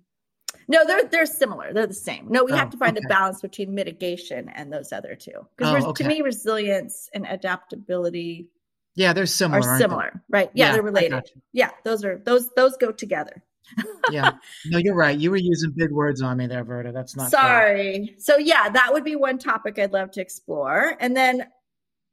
No, 0.68 0.84
they're 0.84 1.04
they're 1.04 1.26
similar. 1.26 1.72
They're 1.72 1.86
the 1.86 1.94
same. 1.94 2.26
No, 2.28 2.44
we 2.44 2.52
oh, 2.52 2.56
have 2.56 2.70
to 2.70 2.76
find 2.76 2.96
okay. 2.96 3.04
a 3.04 3.08
balance 3.08 3.40
between 3.40 3.74
mitigation 3.74 4.48
and 4.48 4.72
those 4.72 4.92
other 4.92 5.14
two. 5.14 5.46
Because 5.56 5.84
oh, 5.84 5.90
okay. 5.90 6.04
to 6.04 6.08
me, 6.08 6.22
resilience 6.22 7.08
and 7.14 7.24
adaptability, 7.24 8.48
yeah, 8.96 9.12
they're 9.12 9.26
similar. 9.26 9.68
Are 9.68 9.78
similar, 9.78 10.10
they? 10.12 10.38
right? 10.38 10.50
Yeah, 10.54 10.66
yeah, 10.66 10.72
they're 10.72 10.82
related. 10.82 11.30
Yeah, 11.52 11.70
those 11.84 12.04
are 12.04 12.20
those 12.24 12.50
those 12.56 12.76
go 12.78 12.90
together. 12.90 13.44
Yeah, 14.10 14.32
no, 14.66 14.78
you're 14.78 14.94
right. 14.94 15.18
You 15.18 15.30
were 15.30 15.36
using 15.36 15.72
big 15.76 15.90
words 15.90 16.22
on 16.22 16.36
me 16.36 16.46
there, 16.46 16.64
Verda. 16.64 16.92
That's 16.92 17.16
not 17.16 17.30
sorry. 17.30 18.06
Fair. 18.06 18.16
So 18.18 18.36
yeah, 18.38 18.68
that 18.68 18.92
would 18.92 19.04
be 19.04 19.16
one 19.16 19.38
topic 19.38 19.78
I'd 19.78 19.92
love 19.92 20.10
to 20.12 20.20
explore, 20.20 20.96
and 21.00 21.16
then 21.16 21.46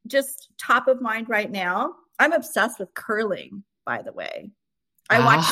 just 0.08 0.50
top 0.60 0.88
of 0.88 1.02
mind 1.02 1.30
right 1.30 1.50
now, 1.50 1.94
I'm 2.20 2.34
obsessed 2.34 2.80
with 2.80 2.94
curling. 2.94 3.64
By 3.86 4.02
the 4.02 4.14
way, 4.14 4.52
I 5.10 5.18
uh, 5.18 5.26
watch 5.26 5.46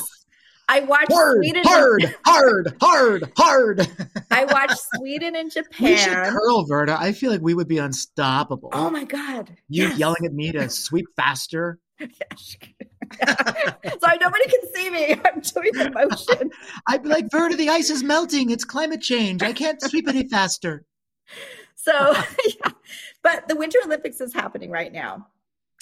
I 0.71 0.79
watched 0.79 1.11
hard, 1.11 1.37
Sweden. 1.43 1.63
Hard, 1.65 2.03
and- 2.03 2.15
hard, 2.25 2.75
hard, 2.81 3.33
hard. 3.35 3.87
I 4.31 4.45
watched 4.45 4.79
Sweden 4.95 5.35
and 5.35 5.51
Japan. 5.51 5.89
We 5.91 5.97
should 5.97 6.13
curl, 6.13 6.65
Verda. 6.65 6.97
I 6.97 7.11
feel 7.11 7.29
like 7.29 7.41
we 7.41 7.53
would 7.53 7.67
be 7.67 7.77
unstoppable. 7.77 8.69
Oh 8.71 8.89
my 8.89 9.03
god! 9.03 9.55
You 9.67 9.87
yes. 9.87 9.99
yelling 9.99 10.25
at 10.25 10.33
me 10.33 10.53
to 10.53 10.69
sweep 10.69 11.07
faster. 11.17 11.79
Sorry, 11.99 12.09
nobody 13.19 13.43
can 13.43 13.50
see 14.81 14.89
me. 14.89 15.13
I'm 15.25 15.41
doing 15.41 15.71
the 15.73 15.91
motion. 15.91 16.51
I'd 16.87 17.03
be 17.03 17.09
like, 17.09 17.31
Verda, 17.31 17.55
the 17.55 17.69
ice 17.69 17.89
is 17.89 18.03
melting. 18.03 18.49
It's 18.49 18.65
climate 18.65 19.01
change. 19.01 19.43
I 19.43 19.53
can't 19.53 19.81
sweep 19.81 20.07
any 20.07 20.27
faster. 20.27 20.85
So, 21.83 22.13
yeah. 22.45 22.73
But 23.23 23.47
the 23.47 23.55
Winter 23.55 23.79
Olympics 23.83 24.21
is 24.21 24.35
happening 24.35 24.69
right 24.69 24.93
now. 24.93 25.25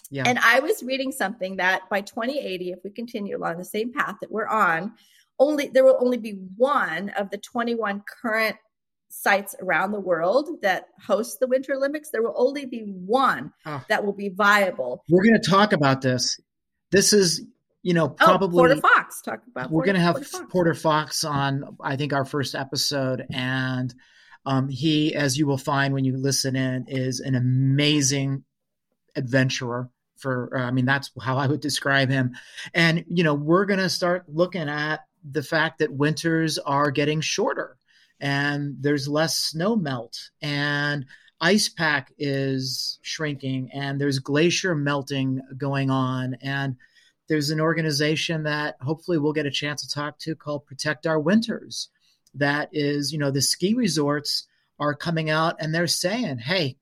Yeah. 0.09 0.23
And 0.25 0.39
I 0.39 0.61
was 0.61 0.81
reading 0.81 1.11
something 1.11 1.57
that 1.57 1.89
by 1.89 1.99
2080, 1.99 2.71
if 2.71 2.79
we 2.85 2.89
continue 2.89 3.35
along 3.35 3.57
the 3.57 3.65
same 3.65 3.91
path 3.91 4.15
that 4.21 4.31
we're 4.31 4.47
on, 4.47 4.93
only 5.39 5.67
there 5.67 5.83
will 5.83 5.97
only 5.99 6.15
be 6.15 6.39
one 6.55 7.09
of 7.17 7.31
the 7.31 7.37
21 7.37 8.03
current 8.21 8.55
sites 9.09 9.55
around 9.61 9.91
the 9.91 9.99
world 9.99 10.47
that 10.61 10.85
host 11.05 11.41
the 11.41 11.47
Winter 11.47 11.73
Olympics. 11.73 12.11
There 12.11 12.21
will 12.21 12.35
only 12.37 12.65
be 12.65 12.83
one 12.83 13.51
oh. 13.65 13.83
that 13.89 14.05
will 14.05 14.13
be 14.13 14.29
viable. 14.29 15.03
We're 15.09 15.23
going 15.23 15.41
to 15.41 15.49
talk 15.49 15.73
about 15.73 16.01
this. 16.01 16.39
This 16.91 17.11
is, 17.11 17.43
you 17.89 17.95
know, 17.95 18.07
probably 18.07 18.55
oh, 18.55 18.59
Porter 18.59 18.75
Fox. 18.75 19.19
Talk 19.23 19.41
about. 19.47 19.71
We're 19.71 19.83
going 19.83 19.95
to 19.95 20.01
have 20.01 20.13
Porter 20.13 20.29
Fox. 20.29 20.45
Porter 20.51 20.73
Fox 20.75 21.23
on. 21.23 21.75
I 21.81 21.95
think 21.95 22.13
our 22.13 22.23
first 22.23 22.53
episode, 22.53 23.25
and 23.31 23.91
um, 24.45 24.69
he, 24.69 25.15
as 25.15 25.39
you 25.39 25.47
will 25.47 25.57
find 25.57 25.91
when 25.95 26.05
you 26.05 26.15
listen 26.15 26.55
in, 26.55 26.85
is 26.87 27.19
an 27.19 27.33
amazing 27.33 28.43
adventurer 29.15 29.89
for 30.17 30.55
uh, 30.55 30.61
i 30.61 30.71
mean 30.71 30.85
that's 30.85 31.11
how 31.19 31.37
i 31.37 31.47
would 31.47 31.61
describe 31.61 32.09
him 32.09 32.35
and 32.73 33.03
you 33.07 33.23
know 33.23 33.33
we're 33.33 33.65
going 33.65 33.79
to 33.79 33.89
start 33.89 34.23
looking 34.27 34.69
at 34.69 34.99
the 35.29 35.41
fact 35.41 35.79
that 35.79 35.91
winters 35.91 36.59
are 36.59 36.91
getting 36.91 37.21
shorter 37.21 37.75
and 38.19 38.75
there's 38.81 39.07
less 39.07 39.35
snow 39.35 39.75
melt 39.75 40.29
and 40.41 41.05
ice 41.41 41.69
pack 41.69 42.13
is 42.19 42.99
shrinking 43.01 43.71
and 43.73 43.99
there's 43.99 44.19
glacier 44.19 44.75
melting 44.75 45.41
going 45.57 45.89
on 45.89 46.35
and 46.41 46.75
there's 47.29 47.51
an 47.51 47.61
organization 47.61 48.43
that 48.43 48.75
hopefully 48.81 49.17
we'll 49.17 49.33
get 49.33 49.45
a 49.45 49.51
chance 49.51 49.81
to 49.81 49.89
talk 49.89 50.19
to 50.19 50.35
called 50.35 50.65
protect 50.65 51.07
our 51.07 51.19
winters. 51.19 51.89
That 52.35 52.69
is 52.73 53.13
you 53.13 53.19
know 53.19 53.31
the 53.31 53.41
ski 53.41 53.73
resorts 53.73 54.47
are 54.79 54.95
coming 54.95 55.29
out 55.29 55.55
and 55.59 55.73
they're 55.73 55.87
saying 55.87 56.39
hey 56.39 56.77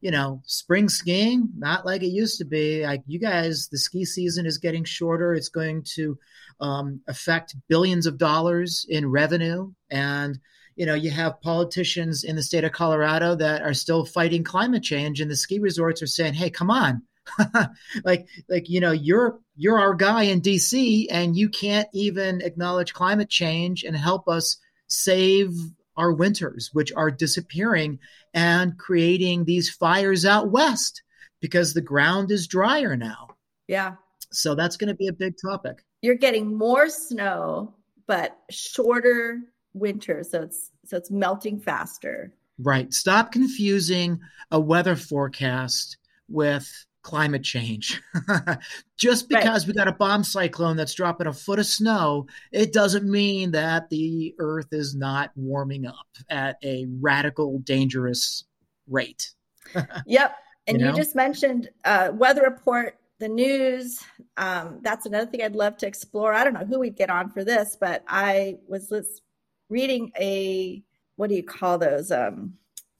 you 0.00 0.10
know 0.10 0.42
spring 0.44 0.88
skiing 0.88 1.48
not 1.56 1.86
like 1.86 2.02
it 2.02 2.08
used 2.08 2.38
to 2.38 2.44
be. 2.44 2.84
Like 2.84 3.02
you 3.06 3.18
guys 3.18 3.68
the 3.68 3.78
ski 3.78 4.04
season 4.04 4.44
is 4.44 4.58
getting 4.58 4.84
shorter. 4.84 5.32
It's 5.32 5.48
going 5.48 5.84
to 5.94 6.18
um, 6.60 7.00
affect 7.08 7.56
billions 7.68 8.06
of 8.06 8.18
dollars 8.18 8.86
in 8.88 9.10
revenue. 9.10 9.72
And 9.90 10.38
you 10.76 10.86
know, 10.86 10.94
you 10.94 11.10
have 11.10 11.40
politicians 11.42 12.24
in 12.24 12.36
the 12.36 12.42
state 12.42 12.64
of 12.64 12.72
Colorado 12.72 13.34
that 13.36 13.62
are 13.62 13.74
still 13.74 14.06
fighting 14.06 14.42
climate 14.42 14.82
change, 14.82 15.20
and 15.20 15.30
the 15.30 15.36
ski 15.36 15.58
resorts 15.58 16.02
are 16.02 16.06
saying, 16.06 16.34
"Hey, 16.34 16.50
come 16.50 16.70
on." 16.70 17.02
like 18.04 18.26
like 18.48 18.68
you 18.68 18.80
know 18.80 18.92
you're 18.92 19.38
you're 19.56 19.78
our 19.78 19.94
guy 19.94 20.24
in 20.24 20.40
DC 20.40 21.06
and 21.10 21.36
you 21.36 21.48
can't 21.48 21.88
even 21.92 22.40
acknowledge 22.40 22.92
climate 22.92 23.28
change 23.28 23.84
and 23.84 23.96
help 23.96 24.28
us 24.28 24.58
save 24.88 25.50
our 25.96 26.12
winters 26.12 26.70
which 26.72 26.92
are 26.94 27.10
disappearing 27.10 27.98
and 28.34 28.78
creating 28.78 29.44
these 29.44 29.70
fires 29.70 30.24
out 30.24 30.50
west 30.50 31.02
because 31.40 31.74
the 31.74 31.80
ground 31.80 32.30
is 32.30 32.46
drier 32.46 32.96
now. 32.96 33.28
Yeah. 33.68 33.96
So 34.30 34.54
that's 34.54 34.76
going 34.76 34.88
to 34.88 34.94
be 34.94 35.08
a 35.08 35.12
big 35.12 35.34
topic. 35.44 35.84
You're 36.00 36.14
getting 36.14 36.56
more 36.56 36.88
snow 36.88 37.74
but 38.06 38.36
shorter 38.50 39.40
winter, 39.74 40.24
so 40.24 40.42
it's 40.42 40.70
so 40.84 40.96
it's 40.96 41.10
melting 41.10 41.60
faster. 41.60 42.32
Right. 42.58 42.92
Stop 42.92 43.32
confusing 43.32 44.20
a 44.50 44.60
weather 44.60 44.96
forecast 44.96 45.96
with 46.28 46.86
climate 47.02 47.42
change. 47.42 48.00
Just 48.96 49.28
because 49.28 49.66
right. 49.66 49.68
we 49.68 49.74
got 49.74 49.88
a 49.88 49.92
bomb 49.92 50.24
cyclone 50.24 50.76
that's 50.76 50.94
dropping 50.94 51.26
a 51.26 51.32
foot 51.32 51.58
of 51.58 51.66
snow, 51.66 52.26
it 52.52 52.72
doesn't 52.72 53.08
mean 53.08 53.50
that 53.52 53.90
the 53.90 54.34
earth 54.38 54.68
is 54.72 54.94
not 54.94 55.30
warming 55.34 55.86
up 55.86 56.06
at 56.30 56.58
a 56.62 56.86
radical, 57.00 57.58
dangerous 57.60 58.44
rate. 58.88 59.32
yep. 60.06 60.36
And 60.66 60.78
you, 60.78 60.84
know? 60.84 60.90
you 60.90 60.96
just 60.96 61.14
mentioned 61.14 61.68
uh, 61.84 62.10
weather 62.14 62.42
report, 62.42 62.98
the 63.18 63.28
news. 63.28 64.00
Um, 64.36 64.78
that's 64.82 65.06
another 65.06 65.30
thing 65.30 65.42
I'd 65.42 65.56
love 65.56 65.76
to 65.78 65.86
explore. 65.86 66.34
I 66.34 66.44
don't 66.44 66.54
know 66.54 66.64
who 66.64 66.80
we'd 66.80 66.96
get 66.96 67.10
on 67.10 67.30
for 67.30 67.44
this, 67.44 67.76
but 67.80 68.04
I 68.08 68.58
was 68.68 69.22
reading 69.68 70.12
a 70.18 70.82
what 71.16 71.28
do 71.28 71.34
you 71.34 71.42
call 71.42 71.78
those? 71.78 72.10
Um, 72.10 72.54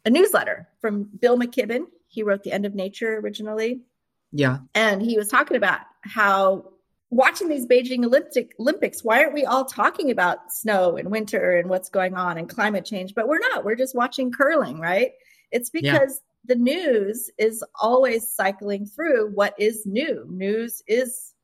a 0.05 0.11
newsletter 0.11 0.69
from 0.81 1.05
Bill 1.21 1.39
McKibben. 1.39 1.87
He 2.09 2.23
wrote 2.23 2.43
The 2.43 2.53
End 2.53 2.67
of 2.67 2.75
Nature 2.75 3.19
originally. 3.19 3.81
Yeah. 4.33 4.59
And 4.75 5.03
he 5.03 5.17
was 5.17 5.29
talking 5.29 5.57
about 5.57 5.81
how 6.03 6.73
watching 7.11 7.49
these 7.49 7.67
Beijing 7.67 8.05
Olympic 8.05 8.55
Olympics, 8.59 9.05
why 9.05 9.23
aren't 9.23 9.35
we 9.35 9.45
all 9.45 9.67
talking 9.67 10.11
about 10.11 10.53
snow 10.53 10.97
and 10.97 11.11
winter 11.11 11.59
and 11.59 11.69
what's 11.69 11.91
going 11.91 12.15
on 12.15 12.39
and 12.39 12.49
climate 12.49 12.85
change? 12.85 13.15
But 13.15 13.29
we're 13.29 13.39
not. 13.39 13.65
We're 13.65 13.77
just 13.77 13.95
watching 13.95 14.33
curling, 14.33 14.81
right? 14.81 15.12
It's 15.53 15.71
because 15.71 16.21
yeah. 16.47 16.55
the 16.55 16.57
news 16.57 17.31
is 17.39 17.62
always 17.81 18.27
cycling 18.27 18.87
through 18.87 19.31
what 19.35 19.55
is 19.59 19.85
new. 19.85 20.27
News 20.31 20.83
is 20.87 21.35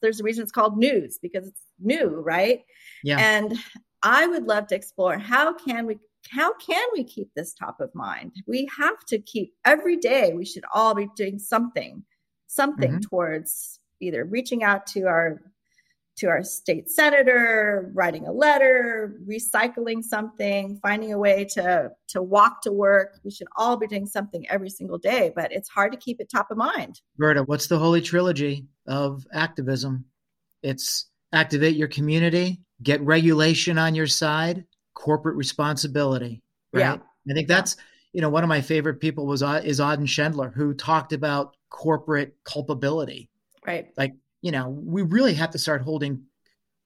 there's 0.00 0.20
a 0.20 0.22
reason 0.22 0.42
it's 0.42 0.52
called 0.52 0.78
news 0.78 1.18
because 1.20 1.48
it's 1.48 1.62
new, 1.80 2.06
right? 2.06 2.64
Yeah. 3.02 3.18
And 3.18 3.58
I 4.02 4.26
would 4.26 4.44
love 4.44 4.68
to 4.68 4.76
explore 4.76 5.18
how 5.18 5.52
can 5.52 5.86
we 5.86 5.98
how 6.30 6.52
can 6.54 6.84
we 6.92 7.04
keep 7.04 7.30
this 7.34 7.54
top 7.54 7.80
of 7.80 7.94
mind? 7.94 8.32
We 8.46 8.68
have 8.76 8.98
to 9.06 9.18
keep 9.18 9.54
every 9.64 9.96
day 9.96 10.32
we 10.34 10.44
should 10.44 10.64
all 10.74 10.94
be 10.94 11.08
doing 11.16 11.38
something 11.38 12.04
something 12.48 12.90
mm-hmm. 12.90 13.00
towards 13.00 13.78
either 14.00 14.24
reaching 14.24 14.62
out 14.64 14.86
to 14.88 15.02
our 15.04 15.40
to 16.18 16.26
our 16.26 16.42
state 16.42 16.90
senator, 16.90 17.92
writing 17.94 18.26
a 18.26 18.32
letter, 18.32 19.20
recycling 19.24 20.02
something, 20.02 20.76
finding 20.82 21.12
a 21.12 21.18
way 21.18 21.44
to 21.44 21.90
to 22.08 22.20
walk 22.20 22.60
to 22.62 22.72
work. 22.72 23.20
We 23.24 23.30
should 23.30 23.46
all 23.56 23.76
be 23.76 23.86
doing 23.86 24.06
something 24.06 24.44
every 24.50 24.70
single 24.70 24.98
day, 24.98 25.32
but 25.34 25.52
it's 25.52 25.68
hard 25.68 25.92
to 25.92 25.98
keep 25.98 26.20
it 26.20 26.28
top 26.28 26.50
of 26.50 26.56
mind. 26.56 27.00
Verda, 27.18 27.44
what's 27.44 27.68
the 27.68 27.78
holy 27.78 28.00
trilogy 28.00 28.66
of 28.88 29.24
activism? 29.32 30.04
It's 30.62 31.06
activate 31.32 31.76
your 31.76 31.88
community, 31.88 32.60
get 32.82 33.00
regulation 33.02 33.78
on 33.78 33.94
your 33.94 34.08
side, 34.08 34.64
corporate 34.94 35.36
responsibility. 35.36 36.42
Right. 36.72 36.80
Yeah. 36.80 36.96
I 37.30 37.34
think 37.34 37.46
that's 37.46 37.76
you 38.12 38.22
know 38.22 38.28
one 38.30 38.42
of 38.42 38.48
my 38.48 38.60
favorite 38.60 39.00
people 39.00 39.24
was 39.26 39.44
uh, 39.44 39.60
is 39.62 39.78
Auden 39.78 40.00
Schendler 40.00 40.52
who 40.52 40.74
talked 40.74 41.12
about 41.12 41.56
corporate 41.70 42.36
culpability. 42.44 43.30
Right. 43.66 43.88
Like 43.96 44.14
you 44.40 44.52
know 44.52 44.68
we 44.68 45.02
really 45.02 45.34
have 45.34 45.50
to 45.50 45.58
start 45.58 45.82
holding 45.82 46.24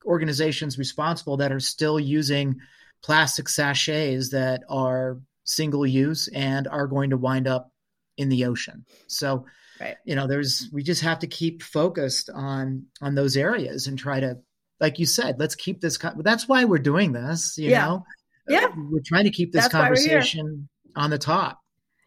organizations 0.05 0.79
responsible 0.79 1.37
that 1.37 1.53
are 1.53 1.61
still 1.61 2.01
using 2.01 2.61
plastic 3.03 3.49
sachets 3.49 4.31
that 4.31 4.62
are 4.68 5.21
single 5.45 5.87
use 5.87 6.29
and 6.29 6.66
are 6.68 6.87
going 6.87 7.11
to 7.11 7.16
wind 7.16 7.47
up 7.47 7.71
in 8.16 8.29
the 8.29 8.45
ocean. 8.45 8.85
So 9.07 9.47
right. 9.81 9.97
you 10.05 10.14
know 10.14 10.27
there's 10.27 10.68
we 10.73 10.83
just 10.83 11.03
have 11.03 11.21
to 11.21 11.27
keep 11.27 11.62
focused 11.62 12.31
on 12.31 12.87
on 13.01 13.14
those 13.14 13.37
areas 13.37 13.87
and 13.87 13.99
try 13.99 14.21
to 14.21 14.38
like 14.83 14.99
you 14.99 15.07
said, 15.07 15.38
let's 15.38 15.55
keep 15.55 15.81
this. 15.81 15.97
That's 16.18 16.49
why 16.49 16.64
we're 16.64 16.79
doing 16.79 17.12
this. 17.12 17.57
You 17.57 17.71
yeah. 17.71 17.87
know, 17.87 18.05
yeah, 18.49 18.66
we're 18.77 19.01
trying 19.07 19.25
to 19.25 19.31
keep 19.31 19.53
this 19.53 19.64
that's 19.64 19.73
conversation 19.73 20.68
on 20.97 21.11
the 21.11 21.18
top. 21.18 21.62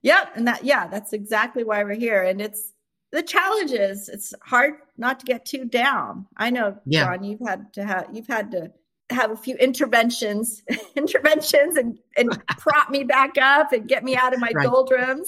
Yeah, 0.06 0.30
and 0.36 0.48
that 0.48 0.64
yeah, 0.64 0.86
that's 0.88 1.14
exactly 1.14 1.64
why 1.64 1.84
we're 1.84 1.96
here. 1.96 2.22
And 2.22 2.40
it's 2.40 2.72
the 3.12 3.24
challenge 3.24 3.72
is 3.72 4.08
it's 4.08 4.36
hard 4.44 4.76
not 4.98 5.20
to 5.20 5.26
get 5.26 5.48
too 5.48 5.66
down. 5.66 6.28
I 6.38 6.52
know, 6.52 6.78
yeah. 6.86 7.06
John, 7.06 7.24
you've 7.24 7.40
had 7.40 7.74
to 7.74 7.84
have 7.84 8.10
you've 8.14 8.28
had 8.28 8.52
to 8.52 8.72
have 9.10 9.32
a 9.32 9.36
few 9.36 9.56
interventions, 9.56 10.62
interventions, 10.96 11.76
and 11.76 11.98
and 12.16 12.40
prop 12.60 12.92
me 12.92 13.04
back 13.04 13.40
up 13.42 13.74
and 13.74 13.88
get 13.88 14.04
me 14.04 14.16
out 14.16 14.32
of 14.32 14.40
my 14.40 14.52
right. 14.54 14.64
doldrums. 14.64 15.28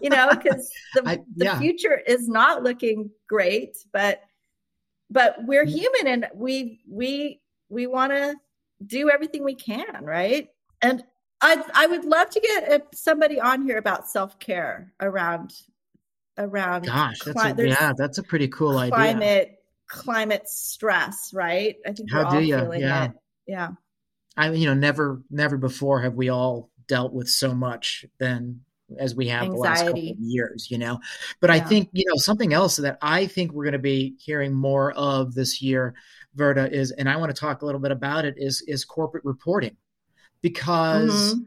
You 0.00 0.10
know, 0.10 0.28
because 0.30 0.70
the 0.94 1.02
I, 1.06 1.18
the 1.34 1.56
future 1.56 2.00
is 2.06 2.28
not 2.28 2.62
looking 2.62 3.10
great, 3.28 3.78
but 3.92 4.22
but 5.10 5.38
we're 5.44 5.66
mm-hmm. 5.66 5.76
human 5.76 6.06
and 6.06 6.28
we 6.36 6.78
we 6.88 7.40
we 7.68 7.88
want 7.88 8.12
to 8.12 8.36
do 8.86 9.10
everything 9.10 9.42
we 9.42 9.54
can 9.54 10.04
right 10.04 10.50
and 10.82 11.02
i 11.44 11.62
i 11.74 11.86
would 11.86 12.04
love 12.04 12.30
to 12.30 12.40
get 12.40 12.82
somebody 12.94 13.40
on 13.40 13.62
here 13.62 13.78
about 13.78 14.08
self-care 14.08 14.92
around 15.00 15.52
around 16.38 16.86
gosh 16.86 17.18
cli- 17.18 17.32
that's 17.32 17.58
a, 17.60 17.68
yeah 17.68 17.92
that's 17.96 18.18
a 18.18 18.22
pretty 18.22 18.48
cool 18.48 18.72
climate, 18.72 18.92
idea 18.92 19.12
climate 19.12 19.58
climate 19.88 20.48
stress 20.48 21.30
right 21.32 21.76
i 21.86 21.92
think 21.92 22.10
how 22.10 22.28
do 22.30 22.40
you 22.40 22.56
yeah 22.74 23.04
it. 23.04 23.12
yeah 23.46 23.68
i 24.36 24.50
mean, 24.50 24.60
you 24.60 24.66
know 24.66 24.74
never 24.74 25.22
never 25.30 25.56
before 25.56 26.00
have 26.00 26.14
we 26.14 26.28
all 26.28 26.70
dealt 26.88 27.12
with 27.12 27.28
so 27.28 27.54
much 27.54 28.04
than 28.18 28.60
as 28.98 29.14
we 29.14 29.28
have 29.28 29.44
Anxiety. 29.44 29.56
the 29.56 29.60
last 29.60 29.84
couple 29.86 30.10
of 30.10 30.16
years, 30.20 30.70
you 30.70 30.78
know. 30.78 31.00
But 31.40 31.50
yeah. 31.50 31.56
I 31.56 31.60
think, 31.60 31.88
you 31.92 32.04
know, 32.06 32.16
something 32.16 32.52
else 32.52 32.76
that 32.76 32.98
I 33.00 33.26
think 33.26 33.52
we're 33.52 33.64
going 33.64 33.72
to 33.72 33.78
be 33.78 34.14
hearing 34.18 34.52
more 34.52 34.92
of 34.92 35.34
this 35.34 35.62
year, 35.62 35.94
Verda, 36.34 36.70
is, 36.72 36.90
and 36.92 37.08
I 37.08 37.16
want 37.16 37.34
to 37.34 37.40
talk 37.40 37.62
a 37.62 37.66
little 37.66 37.80
bit 37.80 37.92
about 37.92 38.24
it, 38.24 38.34
is 38.36 38.62
is 38.66 38.84
corporate 38.84 39.24
reporting. 39.24 39.76
Because 40.44 41.34
mm-hmm. 41.34 41.42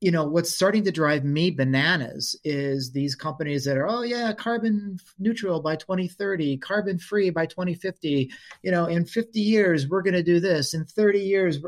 you 0.00 0.10
know 0.10 0.24
what's 0.24 0.54
starting 0.54 0.84
to 0.84 0.90
drive 0.90 1.22
me 1.22 1.50
bananas 1.50 2.34
is 2.44 2.92
these 2.92 3.14
companies 3.14 3.64
that 3.66 3.76
are 3.76 3.86
oh 3.86 4.02
yeah 4.02 4.32
carbon 4.32 4.98
neutral 5.18 5.60
by 5.60 5.76
2030 5.76 6.56
carbon 6.56 6.98
free 6.98 7.28
by 7.30 7.44
2050 7.44 8.30
you 8.62 8.70
know 8.70 8.86
in 8.86 9.04
50 9.04 9.40
years 9.40 9.88
we're 9.88 10.00
going 10.02 10.14
to 10.14 10.22
do 10.22 10.38
this 10.40 10.72
in 10.72 10.84
30 10.84 11.18
years 11.18 11.58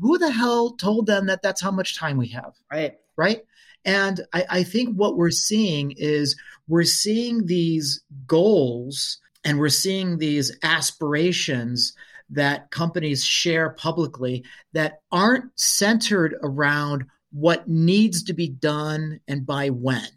who 0.00 0.18
the 0.18 0.30
hell 0.30 0.72
told 0.72 1.06
them 1.06 1.26
that 1.26 1.42
that's 1.42 1.60
how 1.60 1.70
much 1.70 1.98
time 1.98 2.16
we 2.16 2.28
have? 2.28 2.54
Right. 2.70 2.94
Right? 3.16 3.42
And 3.84 4.20
I, 4.32 4.44
I 4.50 4.62
think 4.62 4.94
what 4.94 5.16
we're 5.16 5.30
seeing 5.30 5.92
is 5.96 6.36
we're 6.68 6.84
seeing 6.84 7.46
these 7.46 8.02
goals 8.26 9.18
and 9.44 9.58
we're 9.58 9.68
seeing 9.68 10.18
these 10.18 10.56
aspirations 10.62 11.94
that 12.34 12.70
companies 12.70 13.24
share 13.24 13.70
publicly 13.70 14.44
that 14.72 15.00
aren't 15.10 15.58
centered 15.58 16.36
around 16.42 17.06
what 17.32 17.68
needs 17.68 18.24
to 18.24 18.32
be 18.32 18.48
done 18.48 19.20
and 19.26 19.44
by 19.44 19.70
when, 19.70 20.08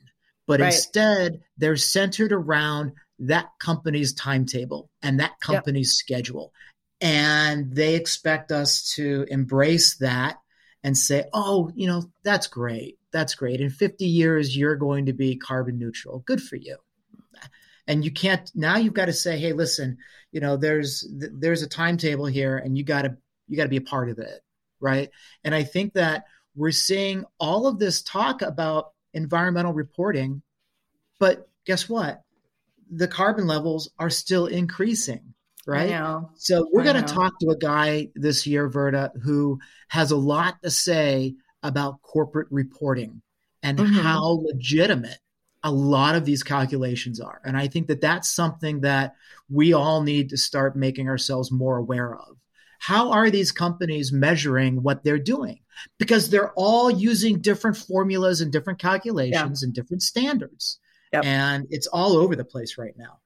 but 0.46 0.60
right. 0.60 0.68
instead 0.68 1.42
they're 1.58 1.76
centered 1.76 2.32
around 2.32 2.94
that 3.20 3.50
company's 3.60 4.14
timetable 4.14 4.90
and 5.02 5.20
that 5.20 5.40
company's 5.40 6.00
yep. 6.08 6.18
schedule. 6.18 6.54
And 7.02 7.76
they 7.76 7.96
expect 7.96 8.52
us 8.52 8.94
to 8.96 9.26
embrace 9.30 9.98
that 9.98 10.38
and 10.84 10.98
say, 10.98 11.26
oh, 11.34 11.72
you 11.76 11.88
know, 11.88 12.04
that's 12.24 12.48
great 12.48 12.98
that's 13.12 13.36
great. 13.36 13.62
In 13.62 13.70
50 13.70 14.06
years, 14.06 14.56
you're 14.56 14.76
going 14.76 15.08
to 15.08 15.14
be 15.14 15.38
carbon 15.38 15.80
neutral. 15.80 16.20
Good 16.20 16.42
for 16.42 16.56
you. 16.56 16.78
And 17.88 18.04
you 18.04 18.12
can't 18.12 18.52
now. 18.54 18.78
You've 18.78 18.94
got 18.94 19.06
to 19.06 19.14
say, 19.14 19.40
hey, 19.40 19.54
listen, 19.54 19.98
you 20.32 20.42
know, 20.42 20.58
there's 20.58 21.08
there's 21.10 21.62
a 21.62 21.70
timetable 21.70 22.26
here, 22.26 22.58
and 22.58 22.78
you 22.78 22.84
got 22.84 23.04
to 23.04 23.18
you 23.48 23.56
got 23.56 23.64
to 23.64 23.70
be 23.70 23.78
a 23.78 23.82
part 23.82 24.10
of 24.10 24.20
it, 24.20 24.42
right? 24.80 25.10
And 25.44 25.56
I 25.56 25.64
think 25.64 25.94
that 25.94 26.26
we're 26.56 26.72
seeing 26.72 27.24
all 27.40 27.68
of 27.68 27.80
this 27.80 28.02
talk 28.02 28.42
about 28.42 28.92
environmental 29.14 29.74
reporting, 29.74 30.42
but 31.20 31.48
guess 31.66 31.88
what? 31.88 32.22
The 32.90 33.08
carbon 33.08 33.48
levels 33.48 33.90
are 34.00 34.10
still 34.10 34.48
increasing, 34.48 35.34
right? 35.66 35.90
So 36.36 36.68
we're 36.72 36.84
going 36.84 37.04
to 37.04 37.14
talk 37.14 37.40
to 37.40 37.50
a 37.50 37.58
guy 37.58 38.10
this 38.16 38.48
year, 38.48 38.68
Verda, 38.70 39.12
who 39.24 39.60
has 39.88 40.12
a 40.12 40.18
lot 40.18 40.62
to 40.64 40.72
say 40.72 41.36
about 41.64 42.02
corporate 42.02 42.48
reporting 42.52 43.22
and 43.64 43.78
mm-hmm. 43.78 43.94
how 43.94 44.42
legitimate 44.44 45.20
a 45.68 45.72
lot 45.72 46.16
of 46.16 46.24
these 46.24 46.44
calculations 46.44 47.20
are. 47.20 47.42
And 47.44 47.58
I 47.58 47.68
think 47.68 47.88
that 47.88 48.00
that's 48.00 48.30
something 48.30 48.82
that 48.82 49.16
we 49.50 49.74
all 49.74 50.02
need 50.02 50.30
to 50.30 50.38
start 50.38 50.78
making 50.78 51.10
ourselves 51.10 51.52
more 51.52 51.76
aware 51.78 52.16
of. 52.16 52.38
How 52.80 53.12
are 53.12 53.30
these 53.30 53.52
companies 53.52 54.14
measuring 54.14 54.82
what 54.82 55.04
they're 55.04 55.20
doing? 55.20 55.60
Because 55.98 56.30
they're 56.30 56.54
all 56.54 56.90
using 56.90 57.42
different 57.42 57.76
formulas 57.76 58.40
and 58.40 58.50
different 58.50 58.80
calculations 58.80 59.62
yeah. 59.62 59.66
and 59.66 59.74
different 59.74 60.04
standards. 60.04 60.80
Yep. 61.12 61.26
And 61.26 61.68
it's 61.70 61.88
all 61.88 62.16
over 62.16 62.38
the 62.38 62.46
place 62.46 62.78
right 62.78 62.96
now. 62.98 63.20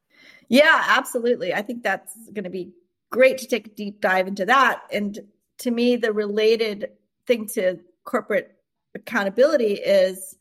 Yeah, 0.50 0.84
absolutely. 0.88 1.54
I 1.54 1.62
think 1.62 1.84
that's 1.84 2.12
going 2.34 2.46
to 2.46 2.50
be 2.50 2.72
great 3.12 3.38
to 3.40 3.48
take 3.48 3.68
a 3.68 3.70
deep 3.70 4.02
dive 4.02 4.28
into 4.28 4.46
that. 4.46 4.82
And 4.92 5.20
to 5.60 5.70
me, 5.70 5.96
the 5.96 6.12
related 6.12 6.90
thing 7.28 7.48
to 7.50 7.80
corporate 8.04 8.56
accountability 8.96 9.74
is 9.74 10.36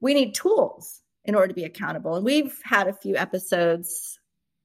we 0.00 0.14
need 0.14 0.34
tools 0.34 1.00
in 1.24 1.34
order 1.34 1.48
to 1.48 1.54
be 1.54 1.64
accountable. 1.64 2.16
And 2.16 2.24
we've 2.24 2.58
had 2.64 2.86
a 2.86 2.92
few 2.92 3.16
episodes 3.16 4.18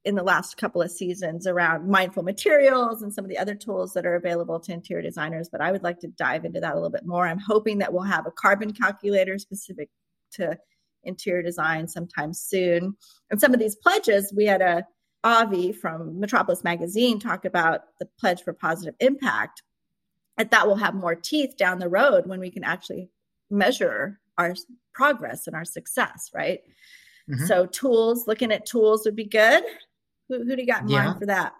in 0.05 0.15
the 0.15 0.23
last 0.23 0.57
couple 0.57 0.81
of 0.81 0.91
seasons 0.91 1.45
around 1.45 1.89
mindful 1.89 2.23
materials 2.23 3.01
and 3.01 3.13
some 3.13 3.25
of 3.25 3.29
the 3.29 3.37
other 3.37 3.55
tools 3.55 3.93
that 3.93 4.05
are 4.05 4.15
available 4.15 4.59
to 4.59 4.73
interior 4.73 5.01
designers. 5.01 5.49
But 5.49 5.61
I 5.61 5.71
would 5.71 5.83
like 5.83 5.99
to 5.99 6.07
dive 6.07 6.45
into 6.45 6.59
that 6.61 6.71
a 6.71 6.75
little 6.75 6.89
bit 6.89 7.05
more. 7.05 7.27
I'm 7.27 7.39
hoping 7.39 7.79
that 7.79 7.93
we'll 7.93 8.03
have 8.03 8.25
a 8.25 8.31
carbon 8.31 8.71
calculator 8.73 9.37
specific 9.37 9.89
to 10.33 10.57
interior 11.03 11.43
design 11.43 11.87
sometime 11.87 12.33
soon. 12.33 12.95
And 13.29 13.39
some 13.39 13.53
of 13.53 13.59
these 13.59 13.75
pledges, 13.75 14.33
we 14.35 14.45
had 14.45 14.61
a 14.61 14.85
Avi 15.23 15.73
from 15.73 16.19
Metropolis 16.19 16.63
Magazine 16.63 17.19
talk 17.19 17.43
about 17.43 17.81
the 17.99 18.07
pledge 18.19 18.41
for 18.41 18.53
positive 18.53 18.95
impact. 18.99 19.63
And 20.37 20.49
that 20.51 20.67
will 20.67 20.77
have 20.77 20.95
more 20.95 21.15
teeth 21.15 21.57
down 21.57 21.79
the 21.79 21.89
road 21.89 22.25
when 22.25 22.39
we 22.39 22.51
can 22.51 22.63
actually 22.63 23.09
measure 23.49 24.19
our 24.39 24.55
progress 24.93 25.45
and 25.45 25.55
our 25.55 25.65
success, 25.65 26.31
right? 26.33 26.61
Mm-hmm. 27.29 27.45
So 27.45 27.65
tools, 27.67 28.25
looking 28.25 28.51
at 28.51 28.65
tools 28.65 29.03
would 29.05 29.15
be 29.15 29.25
good. 29.25 29.63
Who, 30.29 30.43
who 30.43 30.55
do 30.55 30.61
you 30.61 30.67
got 30.67 30.83
in 30.83 30.89
yeah. 30.89 31.05
mind 31.05 31.19
for 31.19 31.25
that? 31.27 31.53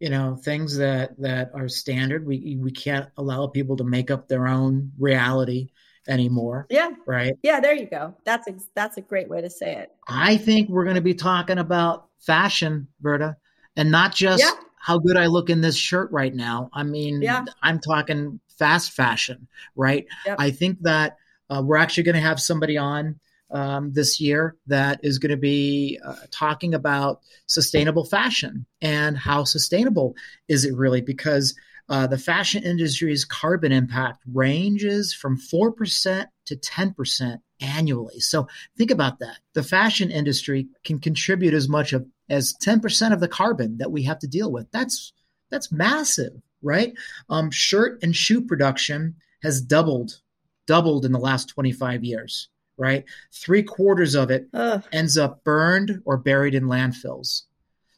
You 0.00 0.10
know, 0.10 0.36
things 0.36 0.76
that 0.76 1.18
that 1.20 1.50
are 1.54 1.68
standard. 1.68 2.26
We 2.26 2.58
we 2.60 2.70
can't 2.70 3.08
allow 3.16 3.46
people 3.46 3.76
to 3.78 3.84
make 3.84 4.10
up 4.10 4.28
their 4.28 4.46
own 4.46 4.92
reality 4.98 5.70
anymore. 6.06 6.66
Yeah. 6.70 6.90
Right. 7.06 7.34
Yeah. 7.42 7.60
There 7.60 7.74
you 7.74 7.86
go. 7.86 8.14
That's 8.24 8.48
a, 8.48 8.54
that's 8.74 8.96
a 8.96 9.00
great 9.00 9.28
way 9.28 9.40
to 9.40 9.50
say 9.50 9.76
it. 9.76 9.90
I 10.06 10.36
think 10.36 10.68
we're 10.68 10.84
going 10.84 10.96
to 10.96 11.02
be 11.02 11.14
talking 11.14 11.58
about 11.58 12.08
fashion, 12.20 12.88
Verda, 13.00 13.36
and 13.76 13.90
not 13.90 14.14
just 14.14 14.42
yeah. 14.42 14.52
how 14.78 14.98
good 14.98 15.16
I 15.16 15.26
look 15.26 15.50
in 15.50 15.60
this 15.60 15.76
shirt 15.76 16.10
right 16.10 16.34
now. 16.34 16.70
I 16.72 16.82
mean, 16.82 17.20
yeah. 17.20 17.44
I'm 17.62 17.78
talking 17.78 18.40
fast 18.58 18.92
fashion, 18.92 19.48
right? 19.76 20.06
Yep. 20.26 20.36
I 20.38 20.50
think 20.50 20.82
that 20.82 21.18
uh, 21.50 21.62
we're 21.64 21.76
actually 21.76 22.02
going 22.02 22.14
to 22.14 22.20
have 22.20 22.40
somebody 22.40 22.76
on 22.76 23.18
um, 23.50 23.92
this 23.92 24.20
year 24.20 24.56
that 24.66 25.00
is 25.02 25.18
going 25.18 25.30
to 25.30 25.36
be 25.36 25.98
uh, 26.04 26.14
talking 26.30 26.74
about 26.74 27.20
sustainable 27.46 28.04
fashion 28.04 28.66
and 28.82 29.16
how 29.16 29.44
sustainable 29.44 30.14
is 30.48 30.64
it 30.64 30.76
really 30.76 31.00
because 31.00 31.54
uh, 31.88 32.06
the 32.06 32.18
fashion 32.18 32.62
industry's 32.62 33.24
carbon 33.24 33.72
impact 33.72 34.22
ranges 34.30 35.14
from 35.14 35.38
4% 35.38 36.26
to 36.46 36.56
10% 36.56 37.40
annually. 37.60 38.20
So 38.20 38.46
think 38.76 38.90
about 38.90 39.20
that. 39.20 39.38
The 39.54 39.62
fashion 39.62 40.10
industry 40.10 40.68
can 40.84 40.98
contribute 40.98 41.54
as 41.54 41.68
much 41.68 41.94
of, 41.94 42.06
as 42.28 42.54
10% 42.62 43.12
of 43.12 43.20
the 43.20 43.28
carbon 43.28 43.78
that 43.78 43.90
we 43.90 44.02
have 44.02 44.18
to 44.20 44.26
deal 44.26 44.52
with. 44.52 44.70
That's 44.70 45.12
that's 45.50 45.72
massive, 45.72 46.34
right? 46.60 46.92
Um, 47.30 47.50
shirt 47.50 48.02
and 48.02 48.14
shoe 48.14 48.42
production 48.42 49.16
has 49.42 49.62
doubled 49.62 50.20
doubled 50.68 51.04
in 51.04 51.10
the 51.10 51.18
last 51.18 51.48
25 51.48 52.04
years, 52.04 52.50
right? 52.76 53.04
Three 53.32 53.64
quarters 53.64 54.14
of 54.14 54.30
it 54.30 54.46
Ugh. 54.52 54.84
ends 54.92 55.18
up 55.18 55.42
burned 55.42 56.02
or 56.04 56.18
buried 56.18 56.54
in 56.54 56.64
landfills. 56.64 57.42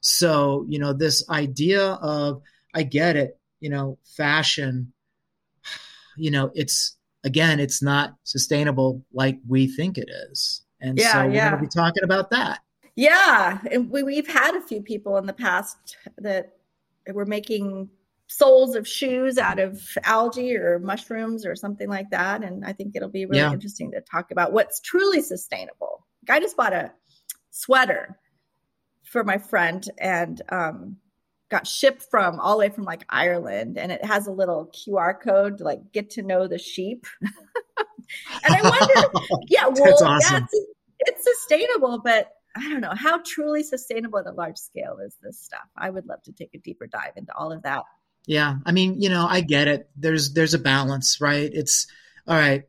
So, 0.01 0.65
you 0.69 0.79
know, 0.79 0.95
this 0.95 1.29
idea 1.29 1.85
of, 1.85 2.41
I 2.73 2.85
get 2.85 3.17
it, 3.17 3.39
you 3.59 3.69
know, 3.69 3.99
fashion, 4.17 4.93
you 6.17 6.31
know, 6.31 6.51
it's, 6.55 6.97
again, 7.25 7.61
it's 7.61 7.83
not 7.83 8.15
sustainable 8.23 9.05
like 9.13 9.39
we 9.47 9.67
think 9.67 9.99
it 9.99 10.09
is. 10.31 10.63
And 10.81 10.97
yeah, 10.97 11.13
so 11.13 11.27
we're 11.27 11.35
yeah. 11.35 11.51
going 11.51 11.63
to 11.63 11.69
be 11.69 11.81
talking 11.81 12.05
about 12.05 12.31
that. 12.31 12.61
Yeah. 12.95 13.59
And 13.71 13.91
we, 13.91 14.03
we've 14.03 14.29
had 14.29 14.55
a 14.55 14.63
few 14.63 14.81
people 14.81 15.19
in 15.19 15.27
the 15.27 15.33
past 15.33 15.97
that 16.19 16.53
were 17.13 17.27
making 17.27 17.91
soles 18.31 18.77
of 18.77 18.87
shoes 18.87 19.39
out 19.39 19.59
of 19.59 19.83
algae 20.05 20.57
or 20.57 20.79
mushrooms 20.79 21.45
or 21.45 21.57
something 21.57 21.89
like 21.89 22.11
that. 22.11 22.45
And 22.45 22.65
I 22.65 22.73
think 22.73 22.95
it'll 22.95 23.09
be 23.09 23.27
really 23.27 23.43
yeah. 23.43 23.53
interesting 23.53 23.91
to 23.91 24.01
talk 24.01 24.31
about 24.31 24.53
what's 24.53 24.81
truly 24.81 25.21
sustainable. 25.21 26.07
I 26.29 26.39
just 26.39 26.57
bought 26.57 26.73
a 26.73 26.93
sweater 27.51 28.17
for 29.03 29.25
my 29.25 29.39
friend 29.39 29.85
and 29.99 30.41
um, 30.49 30.97
got 31.51 31.67
shipped 31.67 32.05
from 32.09 32.39
all 32.39 32.53
the 32.53 32.61
way 32.61 32.69
from 32.69 32.85
like 32.85 33.05
Ireland, 33.09 33.77
and 33.77 33.91
it 33.91 34.05
has 34.05 34.29
a 34.29 34.33
little 34.33 34.73
QR 34.73 35.21
code 35.21 35.59
to 35.59 35.65
like 35.65 35.81
get 35.93 36.11
to 36.11 36.23
know 36.23 36.47
the 36.47 36.59
sheep. 36.59 37.07
and 37.21 38.55
I 38.55 38.63
wonder, 38.63 39.19
yeah, 39.49 39.67
well, 39.67 40.05
awesome. 40.05 40.37
yeah, 40.37 40.45
it's, 40.45 40.67
it's 41.01 41.25
sustainable, 41.25 42.01
but 42.05 42.31
I 42.57 42.69
don't 42.69 42.81
know 42.81 42.95
how 42.95 43.21
truly 43.25 43.65
sustainable 43.65 44.21
at 44.21 44.27
a 44.27 44.33
large 44.33 44.59
scale 44.59 44.99
is 45.05 45.17
this 45.21 45.41
stuff. 45.41 45.69
I 45.77 45.91
would 45.91 46.07
love 46.07 46.23
to 46.25 46.33
take 46.33 46.55
a 46.55 46.59
deeper 46.59 46.87
dive 46.87 47.15
into 47.17 47.35
all 47.35 47.51
of 47.51 47.63
that. 47.65 47.83
Yeah, 48.31 48.59
I 48.65 48.71
mean, 48.71 49.01
you 49.03 49.09
know, 49.09 49.27
I 49.29 49.41
get 49.41 49.67
it. 49.67 49.91
There's 49.97 50.35
there's 50.35 50.55
a 50.55 50.59
balance, 50.61 51.21
right? 51.21 51.51
It's 51.53 51.89
all 52.29 52.37
right. 52.37 52.63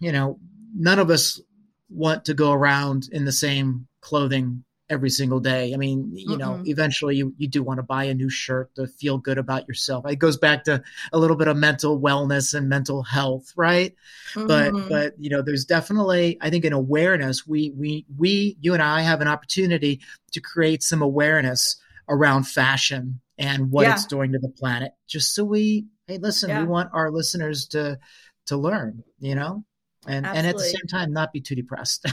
You 0.00 0.10
know, 0.10 0.40
none 0.74 0.98
of 0.98 1.08
us 1.08 1.40
want 1.88 2.24
to 2.24 2.34
go 2.34 2.50
around 2.50 3.08
in 3.12 3.26
the 3.26 3.30
same 3.30 3.86
clothing 4.00 4.64
every 4.90 5.10
single 5.10 5.38
day. 5.38 5.72
I 5.72 5.76
mean, 5.76 6.10
you 6.12 6.30
Mm-mm. 6.30 6.38
know, 6.40 6.62
eventually 6.64 7.14
you, 7.14 7.32
you 7.38 7.46
do 7.46 7.62
want 7.62 7.78
to 7.78 7.84
buy 7.84 8.04
a 8.04 8.14
new 8.14 8.28
shirt 8.28 8.74
to 8.74 8.88
feel 8.88 9.18
good 9.18 9.38
about 9.38 9.68
yourself. 9.68 10.04
It 10.08 10.16
goes 10.16 10.36
back 10.36 10.64
to 10.64 10.82
a 11.12 11.18
little 11.18 11.36
bit 11.36 11.46
of 11.46 11.56
mental 11.56 12.00
wellness 12.00 12.54
and 12.54 12.68
mental 12.68 13.04
health, 13.04 13.52
right? 13.54 13.94
Mm-hmm. 14.34 14.48
But 14.48 14.88
but 14.88 15.14
you 15.16 15.30
know, 15.30 15.42
there's 15.42 15.64
definitely 15.64 16.38
I 16.40 16.50
think 16.50 16.64
an 16.64 16.72
awareness. 16.72 17.46
We 17.46 17.70
we 17.70 18.04
we 18.18 18.56
you 18.60 18.74
and 18.74 18.82
I 18.82 19.02
have 19.02 19.20
an 19.20 19.28
opportunity 19.28 20.00
to 20.32 20.40
create 20.40 20.82
some 20.82 21.02
awareness 21.02 21.76
around 22.08 22.48
fashion 22.48 23.20
and 23.38 23.70
what 23.70 23.86
yeah. 23.86 23.94
it's 23.94 24.06
doing 24.06 24.32
to 24.32 24.38
the 24.38 24.48
planet 24.48 24.92
just 25.06 25.34
so 25.34 25.44
we 25.44 25.86
hey 26.06 26.18
listen 26.18 26.48
yeah. 26.48 26.60
we 26.60 26.66
want 26.66 26.90
our 26.92 27.10
listeners 27.10 27.66
to 27.66 27.98
to 28.46 28.56
learn 28.56 29.02
you 29.18 29.34
know 29.34 29.64
and 30.06 30.26
Absolutely. 30.26 30.38
and 30.38 30.46
at 30.46 30.56
the 30.56 30.64
same 30.64 30.86
time 30.90 31.12
not 31.12 31.32
be 31.32 31.40
too 31.40 31.54
depressed 31.54 32.06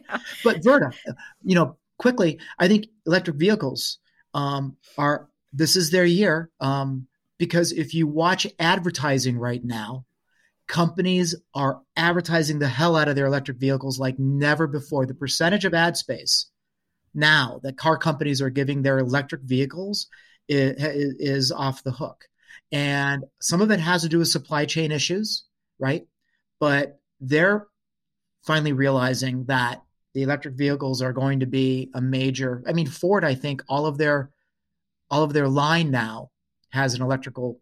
but 0.44 0.62
verda 0.62 0.92
you 1.42 1.54
know 1.54 1.76
quickly 1.98 2.38
i 2.58 2.68
think 2.68 2.86
electric 3.06 3.36
vehicles 3.36 3.98
um, 4.32 4.76
are 4.96 5.28
this 5.52 5.74
is 5.74 5.90
their 5.90 6.04
year 6.04 6.50
um, 6.60 7.06
because 7.38 7.72
if 7.72 7.94
you 7.94 8.06
watch 8.06 8.46
advertising 8.58 9.36
right 9.36 9.64
now 9.64 10.04
companies 10.68 11.34
are 11.52 11.80
advertising 11.96 12.60
the 12.60 12.68
hell 12.68 12.96
out 12.96 13.08
of 13.08 13.16
their 13.16 13.26
electric 13.26 13.58
vehicles 13.58 13.98
like 13.98 14.18
never 14.18 14.68
before 14.68 15.04
the 15.04 15.14
percentage 15.14 15.64
of 15.64 15.74
ad 15.74 15.96
space 15.96 16.49
now 17.14 17.60
that 17.62 17.76
car 17.76 17.96
companies 17.96 18.40
are 18.40 18.50
giving 18.50 18.82
their 18.82 18.98
electric 18.98 19.42
vehicles 19.42 20.06
is, 20.48 21.14
is 21.18 21.52
off 21.52 21.82
the 21.82 21.92
hook. 21.92 22.26
And 22.72 23.24
some 23.40 23.60
of 23.60 23.70
it 23.70 23.80
has 23.80 24.02
to 24.02 24.08
do 24.08 24.18
with 24.18 24.28
supply 24.28 24.64
chain 24.64 24.92
issues, 24.92 25.44
right? 25.78 26.06
But 26.58 27.00
they're 27.20 27.66
finally 28.42 28.72
realizing 28.72 29.44
that 29.44 29.82
the 30.14 30.22
electric 30.22 30.54
vehicles 30.54 31.02
are 31.02 31.12
going 31.12 31.40
to 31.40 31.46
be 31.46 31.90
a 31.94 32.00
major 32.00 32.62
I 32.66 32.72
mean 32.72 32.86
Ford 32.86 33.24
I 33.24 33.34
think 33.34 33.62
all 33.68 33.86
of 33.86 33.98
their 33.98 34.30
all 35.10 35.22
of 35.22 35.32
their 35.32 35.48
line 35.48 35.90
now 35.90 36.30
has 36.70 36.94
an 36.94 37.02
electrical 37.02 37.60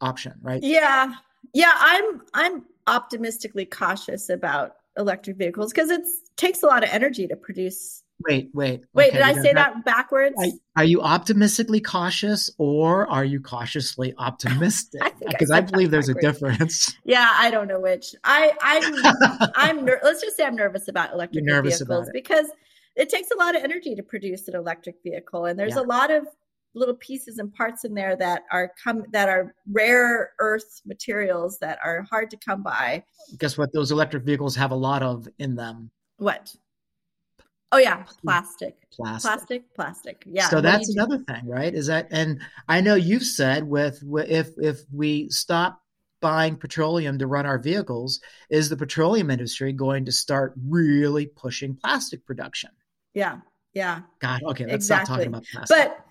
option, 0.00 0.34
right? 0.40 0.62
Yeah. 0.62 1.14
Yeah, 1.52 1.72
I'm 1.74 2.22
I'm 2.34 2.64
optimistically 2.86 3.64
cautious 3.64 4.28
about 4.28 4.76
electric 4.96 5.36
vehicles 5.36 5.72
because 5.72 5.90
it 5.90 6.02
takes 6.36 6.62
a 6.62 6.66
lot 6.66 6.82
of 6.82 6.90
energy 6.90 7.26
to 7.26 7.36
produce 7.36 8.02
Wait, 8.24 8.50
wait. 8.54 8.84
Wait, 8.94 9.08
okay, 9.08 9.18
did 9.18 9.22
I 9.22 9.42
say 9.42 9.52
that 9.52 9.84
backwards? 9.84 10.34
Are, 10.38 10.82
are, 10.82 10.84
you 10.84 11.02
optimistically 11.02 11.80
cautious 11.80 12.50
or 12.56 13.06
are 13.10 13.24
you 13.24 13.40
cautiously 13.40 14.14
optimistic? 14.18 15.02
Because 15.26 15.50
I, 15.50 15.58
I, 15.58 15.60
believe 15.62 15.90
there's 15.90 16.06
backwards. 16.06 16.24
a 16.24 16.32
difference. 16.32 16.96
Yeah, 17.04 17.28
I 17.34 17.50
don't 17.50 17.66
know 17.66 17.80
which. 17.80 18.14
I 18.22 18.52
I'm 18.60 19.50
I'm 19.56 19.84
ner- 19.84 20.00
let's 20.02 20.22
just 20.22 20.36
say 20.36 20.44
I'm 20.44 20.54
nervous 20.54 20.88
about 20.88 21.12
electric 21.12 21.44
vehicles 21.44 22.08
because 22.12 22.46
it 22.94 23.08
takes 23.08 23.28
a 23.32 23.36
lot 23.36 23.56
of 23.56 23.64
energy 23.64 23.96
to 23.96 24.02
produce 24.02 24.46
an 24.46 24.54
electric 24.54 24.96
vehicle 25.02 25.46
and 25.46 25.58
there's 25.58 25.74
yeah. 25.74 25.80
a 25.80 25.82
lot 25.82 26.10
of 26.10 26.26
little 26.74 26.94
pieces 26.94 27.38
and 27.38 27.52
parts 27.54 27.84
in 27.84 27.94
there 27.94 28.14
that 28.16 28.42
are 28.52 28.70
come 28.82 29.04
that 29.10 29.28
are 29.28 29.54
rare 29.72 30.30
earth 30.38 30.80
materials 30.86 31.58
that 31.58 31.78
are 31.82 32.06
hard 32.08 32.30
to 32.30 32.36
come 32.36 32.62
by. 32.62 33.02
Guess 33.38 33.58
what? 33.58 33.72
Those 33.72 33.90
electric 33.90 34.24
vehicles 34.24 34.54
have 34.56 34.70
a 34.70 34.76
lot 34.76 35.02
of 35.02 35.26
in 35.38 35.56
them. 35.56 35.90
What? 36.18 36.54
Oh 37.72 37.78
yeah, 37.78 38.04
plastic. 38.22 38.76
Plastic. 38.92 39.28
Plastic, 39.28 39.74
plastic. 39.74 40.22
Yeah. 40.26 40.48
So 40.48 40.60
that's 40.60 40.88
another 40.88 41.18
thing, 41.18 41.46
right? 41.46 41.74
Is 41.74 41.88
that 41.88 42.08
and 42.10 42.40
I 42.68 42.80
know 42.80 42.94
you've 42.94 43.24
said 43.24 43.64
with 43.64 44.02
if 44.28 44.50
if 44.58 44.80
we 44.92 45.28
stop 45.30 45.82
buying 46.20 46.56
petroleum 46.56 47.18
to 47.18 47.26
run 47.26 47.44
our 47.46 47.58
vehicles, 47.58 48.20
is 48.50 48.68
the 48.68 48.76
petroleum 48.76 49.30
industry 49.30 49.72
going 49.72 50.04
to 50.06 50.12
start 50.12 50.54
really 50.68 51.26
pushing 51.26 51.76
plastic 51.76 52.24
production? 52.24 52.70
Yeah. 53.14 53.38
Yeah. 53.74 54.02
God, 54.20 54.42
okay, 54.44 54.66
let's 54.66 54.86
stop 54.86 55.06
talking 55.06 55.26
about 55.26 55.44
plastic. 55.52 55.76
but 55.76 56.06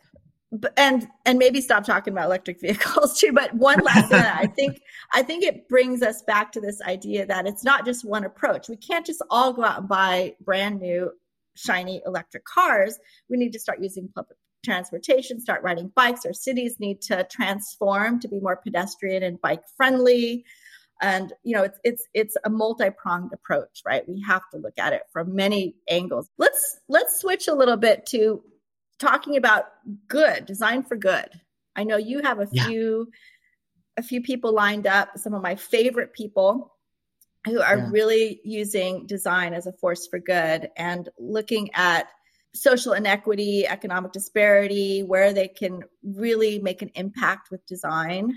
but 0.52 0.74
and 0.78 1.08
and 1.26 1.40
maybe 1.40 1.62
stop 1.62 1.84
talking 1.84 2.14
about 2.14 2.26
electric 2.26 2.62
vehicles 2.62 3.20
too 3.20 3.32
but 3.34 3.54
one 3.56 3.80
last 3.80 4.10
thing 4.10 4.24
i 4.24 4.46
think 4.46 4.80
i 5.14 5.24
think 5.24 5.44
it 5.44 5.68
brings 5.68 6.02
us 6.02 6.22
back 6.22 6.52
to 6.52 6.62
this 6.62 6.82
idea 6.84 7.26
that 7.26 7.48
it's 7.48 7.64
not 7.64 7.84
just 7.84 8.06
one 8.06 8.24
approach 8.24 8.70
we 8.70 8.78
can't 8.78 9.06
just 9.06 9.22
all 9.30 9.52
go 9.52 9.64
out 9.64 9.80
and 9.80 9.88
buy 9.90 10.34
brand 10.42 10.80
new 10.80 11.12
shiny 11.56 12.02
electric 12.06 12.46
cars 12.46 13.00
we 13.30 13.38
need 13.38 13.54
to 13.54 13.60
start 13.60 13.82
using 13.82 14.10
public 14.14 14.38
transportation 14.66 15.40
start 15.40 15.62
riding 15.64 15.92
bikes. 15.96 16.26
Our 16.26 16.34
cities 16.34 16.78
need 16.80 17.02
to 17.04 17.26
transform 17.32 18.20
to 18.22 18.28
be 18.28 18.40
more 18.40 18.58
pedestrian 18.58 19.24
and 19.24 19.40
bike 19.40 19.62
friendly. 19.78 20.44
And 21.02 21.32
you 21.44 21.56
know 21.56 21.64
it's 21.64 21.80
it's 21.84 22.08
it's 22.14 22.38
a 22.44 22.50
multi-pronged 22.50 23.32
approach 23.34 23.82
right? 23.86 24.08
We 24.08 24.22
have 24.28 24.42
to 24.52 24.58
look 24.58 24.78
at 24.80 24.94
it 24.94 25.04
from 25.14 25.36
many 25.36 25.76
angles. 25.90 26.30
Let's 26.38 26.80
let's 26.90 27.20
switch 27.20 27.48
a 27.48 27.54
little 27.54 27.78
bit 27.78 28.06
to 28.08 28.42
talking 28.98 29.38
about 29.38 29.66
good 30.08 30.46
design 30.46 30.84
for 30.84 30.96
good. 30.96 31.30
I 31.76 31.84
know 31.84 31.98
you 31.98 32.22
have 32.22 32.40
a 32.40 32.48
Yeah. 32.52 32.66
few 32.66 33.12
a 33.98 34.04
few 34.04 34.22
people 34.22 34.54
lined 34.54 34.88
up 34.88 35.10
some 35.18 35.34
of 35.34 35.42
my 35.42 35.56
favorite 35.56 36.14
people 36.14 36.75
who 37.46 37.62
are 37.62 37.78
Yeah. 37.78 37.90
really 37.92 38.42
using 38.44 39.06
design 39.06 39.54
as 39.54 39.68
a 39.68 39.72
force 39.74 40.08
for 40.08 40.20
good 40.20 40.70
and 40.76 41.08
looking 41.20 41.70
at 41.74 42.08
social 42.54 42.94
inequity 42.94 43.68
economic 43.68 44.12
disparity 44.14 45.04
where 45.04 45.34
they 45.34 45.48
can 45.48 45.82
really 46.04 46.60
make 46.60 46.82
an 46.82 46.90
impact 46.96 47.52
with 47.52 47.66
design 47.66 48.32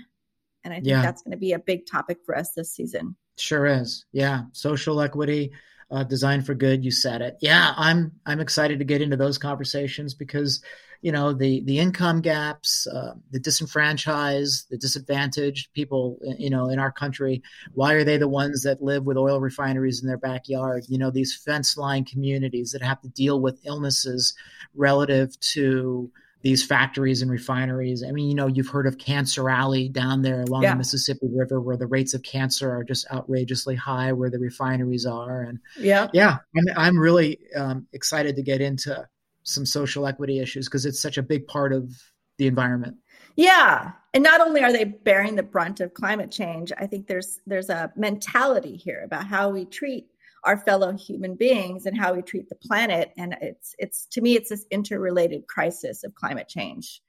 and 0.63 0.73
i 0.73 0.77
think 0.77 0.87
Yeah. 0.87 1.01
that's 1.01 1.21
going 1.21 1.31
to 1.31 1.37
be 1.37 1.53
a 1.53 1.59
big 1.59 1.85
topic 1.85 2.19
for 2.25 2.37
us 2.37 2.51
this 2.51 2.73
season 2.73 3.15
Sure 3.37 3.65
is. 3.65 4.03
Yeah. 4.11 4.41
Social 4.51 4.99
equity, 4.99 5.53
uh, 5.89 6.03
design 6.03 6.41
for 6.41 6.53
good. 6.53 6.83
You 6.83 6.91
said 6.91 7.21
it. 7.21 7.37
Yeah. 7.39 7.73
I'm, 7.77 8.11
I'm 8.25 8.41
excited 8.41 8.79
to 8.79 8.85
get 8.85 9.01
into 9.01 9.15
those 9.15 9.37
conversations 9.37 10.13
because, 10.13 10.61
you 11.01 11.11
know, 11.11 11.33
the, 11.33 11.61
the 11.65 11.79
income 11.79 12.21
gaps, 12.21 12.87
uh, 12.87 13.13
the 13.31 13.39
disenfranchised, 13.39 14.67
the 14.69 14.77
disadvantaged 14.77 15.73
people, 15.73 16.17
you 16.37 16.49
know, 16.49 16.69
in 16.69 16.79
our 16.79 16.91
country, 16.91 17.41
why 17.73 17.93
are 17.93 18.03
they 18.03 18.17
the 18.17 18.27
ones 18.27 18.63
that 18.63 18.81
live 18.81 19.05
with 19.05 19.17
oil 19.17 19.39
refineries 19.39 20.01
in 20.01 20.07
their 20.07 20.17
backyard? 20.17 20.83
You 20.87 20.97
know, 20.97 21.11
these 21.11 21.35
fence 21.35 21.77
line 21.77 22.05
communities 22.05 22.71
that 22.71 22.81
have 22.81 23.01
to 23.01 23.09
deal 23.09 23.39
with 23.39 23.65
illnesses 23.65 24.33
relative 24.75 25.39
to, 25.39 26.11
these 26.41 26.65
factories 26.65 27.21
and 27.21 27.29
refineries. 27.29 28.01
I 28.01 28.11
mean, 28.11 28.29
you 28.29 28.35
know, 28.35 28.47
you've 28.47 28.69
heard 28.69 28.87
of 28.87 28.97
Cancer 28.97 29.49
Alley 29.49 29.89
down 29.89 30.21
there 30.21 30.41
along 30.41 30.63
Yeah. 30.63 30.71
the 30.71 30.77
Mississippi 30.77 31.27
River 31.29 31.59
where 31.59 31.75
the 31.75 31.87
rates 31.87 32.13
of 32.13 32.23
cancer 32.23 32.71
are 32.71 32.83
just 32.83 33.05
outrageously 33.11 33.75
high 33.75 34.13
where 34.13 34.29
the 34.29 34.39
refineries 34.39 35.05
are. 35.05 35.41
And 35.41 35.59
yeah 35.77 36.07
yeah, 36.13 36.37
I'm, 36.55 36.65
I'm 36.77 36.97
really 36.97 37.39
um, 37.57 37.87
excited 37.91 38.37
to 38.37 38.41
get 38.41 38.61
into 38.61 39.05
some 39.43 39.65
social 39.65 40.05
equity 40.05 40.39
issues 40.39 40.67
because 40.67 40.85
it's 40.85 41.01
such 41.01 41.17
a 41.17 41.23
big 41.23 41.47
part 41.47 41.73
of 41.73 42.01
the 42.37 42.47
environment. 42.47 42.97
Yeah. 43.35 43.91
And 44.13 44.23
not 44.23 44.41
only 44.41 44.63
are 44.63 44.71
they 44.71 44.85
bearing 44.85 45.35
the 45.35 45.43
brunt 45.43 45.79
of 45.79 45.93
climate 45.93 46.31
change, 46.31 46.71
I 46.77 46.87
think 46.87 47.07
there's 47.07 47.39
there's 47.45 47.69
a 47.69 47.91
mentality 47.95 48.75
here 48.75 49.01
about 49.03 49.27
how 49.27 49.49
we 49.49 49.65
treat 49.65 50.07
our 50.43 50.57
fellow 50.57 50.93
human 50.93 51.35
beings 51.35 51.85
and 51.85 51.97
how 51.97 52.13
we 52.13 52.21
treat 52.21 52.49
the 52.49 52.55
planet 52.55 53.11
and 53.17 53.35
it's 53.41 53.75
it's 53.77 54.05
to 54.05 54.21
me 54.21 54.35
it's 54.35 54.49
this 54.49 54.65
interrelated 54.71 55.47
crisis 55.47 56.03
of 56.03 56.15
climate 56.15 56.47
change. 56.47 57.01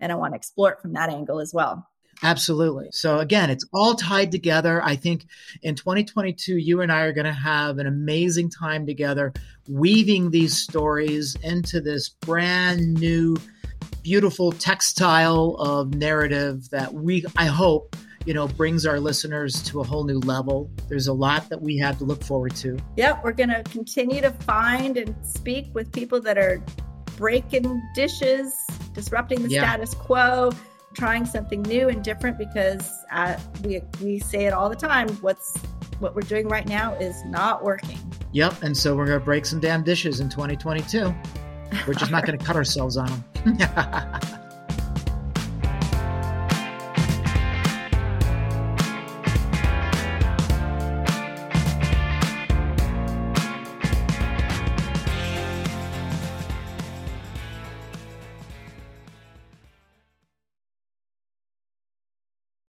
And 0.00 0.10
I 0.12 0.14
want 0.14 0.32
to 0.32 0.36
explore 0.36 0.72
it 0.72 0.80
from 0.80 0.92
that 0.94 1.10
angle 1.10 1.40
as 1.40 1.52
well. 1.52 1.88
Absolutely. 2.22 2.88
So 2.90 3.18
again, 3.20 3.48
it's 3.48 3.64
all 3.72 3.94
tied 3.94 4.32
together. 4.32 4.82
I 4.84 4.96
think 4.96 5.26
in 5.62 5.74
2022, 5.74 6.56
you 6.56 6.80
and 6.80 6.90
I 6.90 7.02
are 7.02 7.12
going 7.12 7.26
to 7.26 7.32
have 7.32 7.78
an 7.78 7.86
amazing 7.86 8.50
time 8.50 8.86
together, 8.86 9.32
weaving 9.68 10.30
these 10.30 10.56
stories 10.56 11.36
into 11.42 11.80
this 11.80 12.08
brand 12.08 12.94
new, 12.94 13.36
beautiful 14.02 14.50
textile 14.52 15.56
of 15.60 15.94
narrative 15.94 16.68
that 16.70 16.92
we, 16.92 17.24
I 17.36 17.46
hope, 17.46 17.94
you 18.24 18.34
know, 18.34 18.48
brings 18.48 18.84
our 18.84 18.98
listeners 18.98 19.62
to 19.64 19.80
a 19.80 19.84
whole 19.84 20.04
new 20.04 20.18
level. 20.18 20.70
There's 20.88 21.06
a 21.06 21.12
lot 21.12 21.48
that 21.50 21.62
we 21.62 21.78
have 21.78 21.98
to 21.98 22.04
look 22.04 22.24
forward 22.24 22.56
to. 22.56 22.76
Yep, 22.96 23.22
we're 23.22 23.32
going 23.32 23.50
to 23.50 23.62
continue 23.64 24.20
to 24.22 24.30
find 24.32 24.96
and 24.96 25.14
speak 25.24 25.66
with 25.72 25.92
people 25.92 26.20
that 26.22 26.36
are 26.36 26.62
breaking 27.16 27.80
dishes, 27.94 28.52
disrupting 28.92 29.42
the 29.42 29.50
Yeah. 29.50 29.62
status 29.62 29.94
quo, 29.94 30.50
trying 30.94 31.24
something 31.24 31.62
new 31.62 31.88
and 31.88 32.02
different 32.02 32.38
because 32.38 33.04
uh, 33.12 33.38
we 33.64 33.80
we 34.02 34.18
say 34.18 34.46
it 34.46 34.52
all 34.52 34.68
the 34.68 34.76
time. 34.76 35.08
What's 35.20 35.56
what 36.00 36.14
we're 36.14 36.22
doing 36.22 36.48
right 36.48 36.66
now 36.66 36.94
is 36.94 37.24
not 37.24 37.64
working. 37.64 37.98
Yep. 38.32 38.62
And 38.62 38.76
so 38.76 38.96
we're 38.96 39.06
going 39.06 39.18
to 39.18 39.24
break 39.24 39.46
some 39.46 39.60
damn 39.60 39.82
dishes 39.82 40.20
in 40.20 40.28
2022. 40.28 41.14
We're 41.86 41.94
just 41.94 42.10
not 42.10 42.24
going 42.24 42.38
to 42.38 42.44
cut 42.44 42.56
ourselves 42.56 42.96
on 42.96 43.24
them. 43.44 43.58